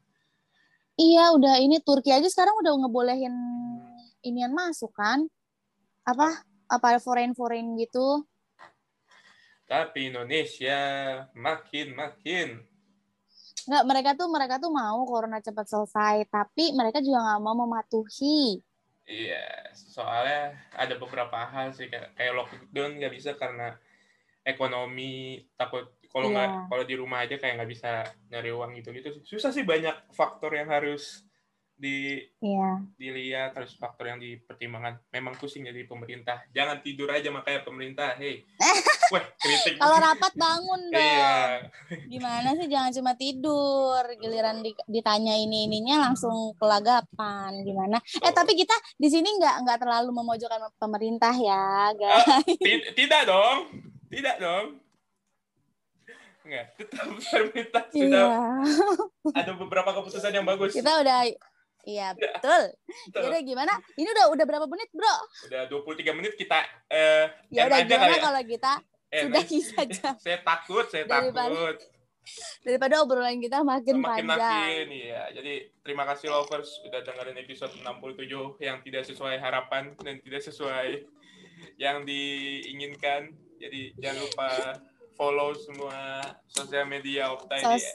Iya 0.95 1.35
udah 1.35 1.59
ini 1.59 1.83
Turki 1.83 2.09
aja 2.09 2.25
sekarang 2.25 2.55
udah 2.63 2.71
ngebolehin 2.79 3.35
inian 4.23 4.55
masuk 4.55 4.91
kan 4.95 5.27
apa 6.07 6.43
apa 6.67 6.97
foreign 6.99 7.35
foreign 7.35 7.75
gitu. 7.77 8.23
Tapi 9.63 10.11
Indonesia 10.11 10.79
makin 11.35 11.87
makin. 11.95 12.47
Nggak 13.63 13.83
mereka 13.87 14.09
tuh 14.19 14.27
mereka 14.27 14.55
tuh 14.59 14.71
mau 14.75 14.99
corona 15.07 15.39
cepat 15.39 15.63
selesai 15.67 16.27
tapi 16.27 16.75
mereka 16.75 16.99
juga 16.99 17.23
nggak 17.23 17.41
mau 17.43 17.55
mematuhi. 17.63 18.59
Iya 19.03 19.71
soalnya 19.75 20.55
ada 20.75 20.95
beberapa 20.95 21.35
hal 21.35 21.75
sih 21.75 21.91
kayak 21.91 22.15
kayak 22.15 22.33
lockdown 22.39 22.91
nggak 22.99 23.13
bisa 23.13 23.35
karena 23.35 23.75
ekonomi 24.43 25.43
takut 25.55 25.91
kalau 26.07 26.29
nggak 26.31 26.49
Iya. 26.49 26.63
kalau 26.71 26.83
di 26.87 26.95
rumah 26.95 27.19
aja 27.25 27.35
kayak 27.35 27.59
nggak 27.59 27.71
bisa 27.71 27.91
nyari 28.31 28.51
uang 28.53 28.71
gitu 28.79 28.89
gitu 28.95 29.09
susah 29.25 29.51
sih 29.51 29.65
banyak 29.65 30.13
faktor 30.13 30.55
yang 30.55 30.69
harus 30.69 31.25
di 31.75 32.21
Iya. 32.39 32.79
dilihat 32.95 33.51
harus 33.53 33.73
faktor 33.73 34.05
yang 34.05 34.17
dipertimbangkan. 34.17 35.01
Memang 35.09 35.33
pusing 35.33 35.63
jadi 35.63 35.83
pemerintah. 35.83 36.45
Jangan 36.49 36.79
tidur 36.79 37.09
aja 37.09 37.27
makanya 37.27 37.61
pemerintah. 37.61 38.13
Hei, 38.13 38.45
wah 39.11 39.23
kritik. 39.35 39.75
Kalau 39.75 39.97
rapat 39.97 40.31
bangun 40.33 40.81
dong. 40.93 41.01
Iya, 41.01 41.67
Gimana 42.13 42.53
sih 42.53 42.67
jangan 42.67 42.91
cuma 42.93 43.11
tidur, 43.13 43.99
giliran 44.15 44.61
di- 44.61 44.85
ditanya 44.87 45.33
ini 45.33 45.65
ininya 45.65 46.07
langsung 46.07 46.53
kelagapan 46.55 47.59
gimana? 47.61 47.97
Eh 48.15 48.25
Oh. 48.25 48.33
tapi 48.33 48.53
kita 48.53 48.71
di 48.95 49.07
sini 49.07 49.33
nggak 49.33 49.55
nggak 49.61 49.79
terlalu 49.79 50.09
memojokkan 50.13 50.61
pemerintah 50.77 51.33
ya, 51.33 51.89
guys. 51.91 52.47
Ti- 52.55 52.93
tidak 52.93 53.25
dong, 53.25 53.59
tidak 54.07 54.37
dong. 54.37 54.79
Enggak, 56.43 56.75
tetap 56.75 57.07
pemerintah 57.07 57.83
sudah 57.87 58.25
Iya. 58.27 59.31
ada 59.33 59.51
beberapa 59.55 59.89
keputusan 59.93 60.31
yang 60.33 60.43
bagus. 60.43 60.75
Kita 60.75 60.99
udah 60.99 61.23
Iya, 61.89 62.13
betul. 62.13 62.63
Betul. 63.09 63.21
Yaudah 63.27 63.41
gimana? 63.41 63.73
Ini 63.93 64.07
udah 64.07 64.25
udah 64.29 64.45
berapa 64.45 64.65
menit, 64.65 64.87
Bro? 64.89 65.15
Udah 65.45 65.61
23 65.67 66.13
menit 66.13 66.33
kita 66.33 66.63
eh 66.87 67.27
Ya 67.49 67.67
udah 67.67 67.77
aja 67.77 67.87
gimana 67.89 68.15
ya. 68.15 68.21
kalau 68.21 68.41
kita 68.41 68.73
Eh, 69.09 69.21
sudahi 69.21 69.59
saja 69.61 70.09
saya 70.23 70.37
takut, 70.39 70.87
saya 70.87 71.03
Daripada- 71.03 71.51
takut. 71.51 71.77
daripada 72.59 72.95
obrolan 72.97 73.35
kita 73.37 73.59
makin, 73.61 73.99
makin 73.99 74.23
panjang. 74.25 74.39
makin 74.39 74.87
iya 74.89 75.27
jadi 75.29 75.53
terima 75.77 76.07
kasih 76.07 76.31
lovers 76.31 76.79
udah 76.81 77.03
dengerin 77.03 77.35
episode 77.37 77.75
67 77.75 78.23
yang 78.57 78.79
tidak 78.79 79.03
sesuai 79.03 79.35
harapan 79.37 79.91
dan 79.99 80.17
tidak 80.17 80.39
sesuai 80.39 81.03
yang 81.77 82.07
diinginkan 82.07 83.27
jadi 83.59 83.91
jangan 83.97 84.23
lupa 84.23 84.49
follow 85.13 85.51
semua 85.53 86.23
sosial 86.47 86.85
media 86.85 87.27
Opta 87.29 87.59
di 87.59 87.65
Sos- 87.75 87.91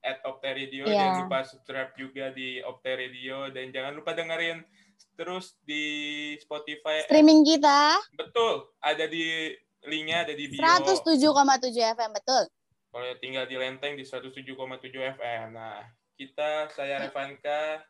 at 0.00 0.20
Opta 0.24 0.50
Radio 0.50 0.84
Iya. 0.84 0.96
jangan 0.96 1.16
lupa 1.24 1.38
subscribe 1.44 1.92
juga 1.94 2.24
di 2.30 2.60
Opta 2.60 2.92
Radio 2.92 3.48
dan 3.48 3.68
jangan 3.68 3.92
lupa 3.92 4.12
dengerin 4.12 4.64
terus 5.14 5.60
di 5.60 5.84
Spotify 6.40 7.04
Streaming 7.04 7.44
kita 7.44 8.00
betul 8.16 8.72
ada 8.80 9.04
di 9.04 9.52
linknya 9.84 10.24
ada 10.24 10.32
di 10.32 10.44
bio 10.48 10.60
107,7 10.60 11.16
FM, 11.96 12.10
betul. 12.12 12.44
kalau 12.90 13.12
tinggal 13.16 13.44
di 13.44 13.56
Lenteng 13.56 13.96
di 13.96 14.04
107,7 14.04 14.50
FM. 15.16 15.46
Nah, 15.54 15.80
kita 16.16 16.68
saya 16.74 17.00
Revanka, 17.00 17.80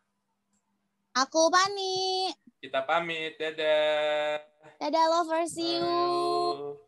Aku 1.17 1.51
Pani. 1.51 2.31
kita 2.61 2.87
pamit. 2.87 3.35
Dadah. 3.35 4.39
Dadah 4.79 5.05
lovers, 5.11 5.51
see 5.51 5.75
you. 5.75 5.83
Ayo. 5.83 6.79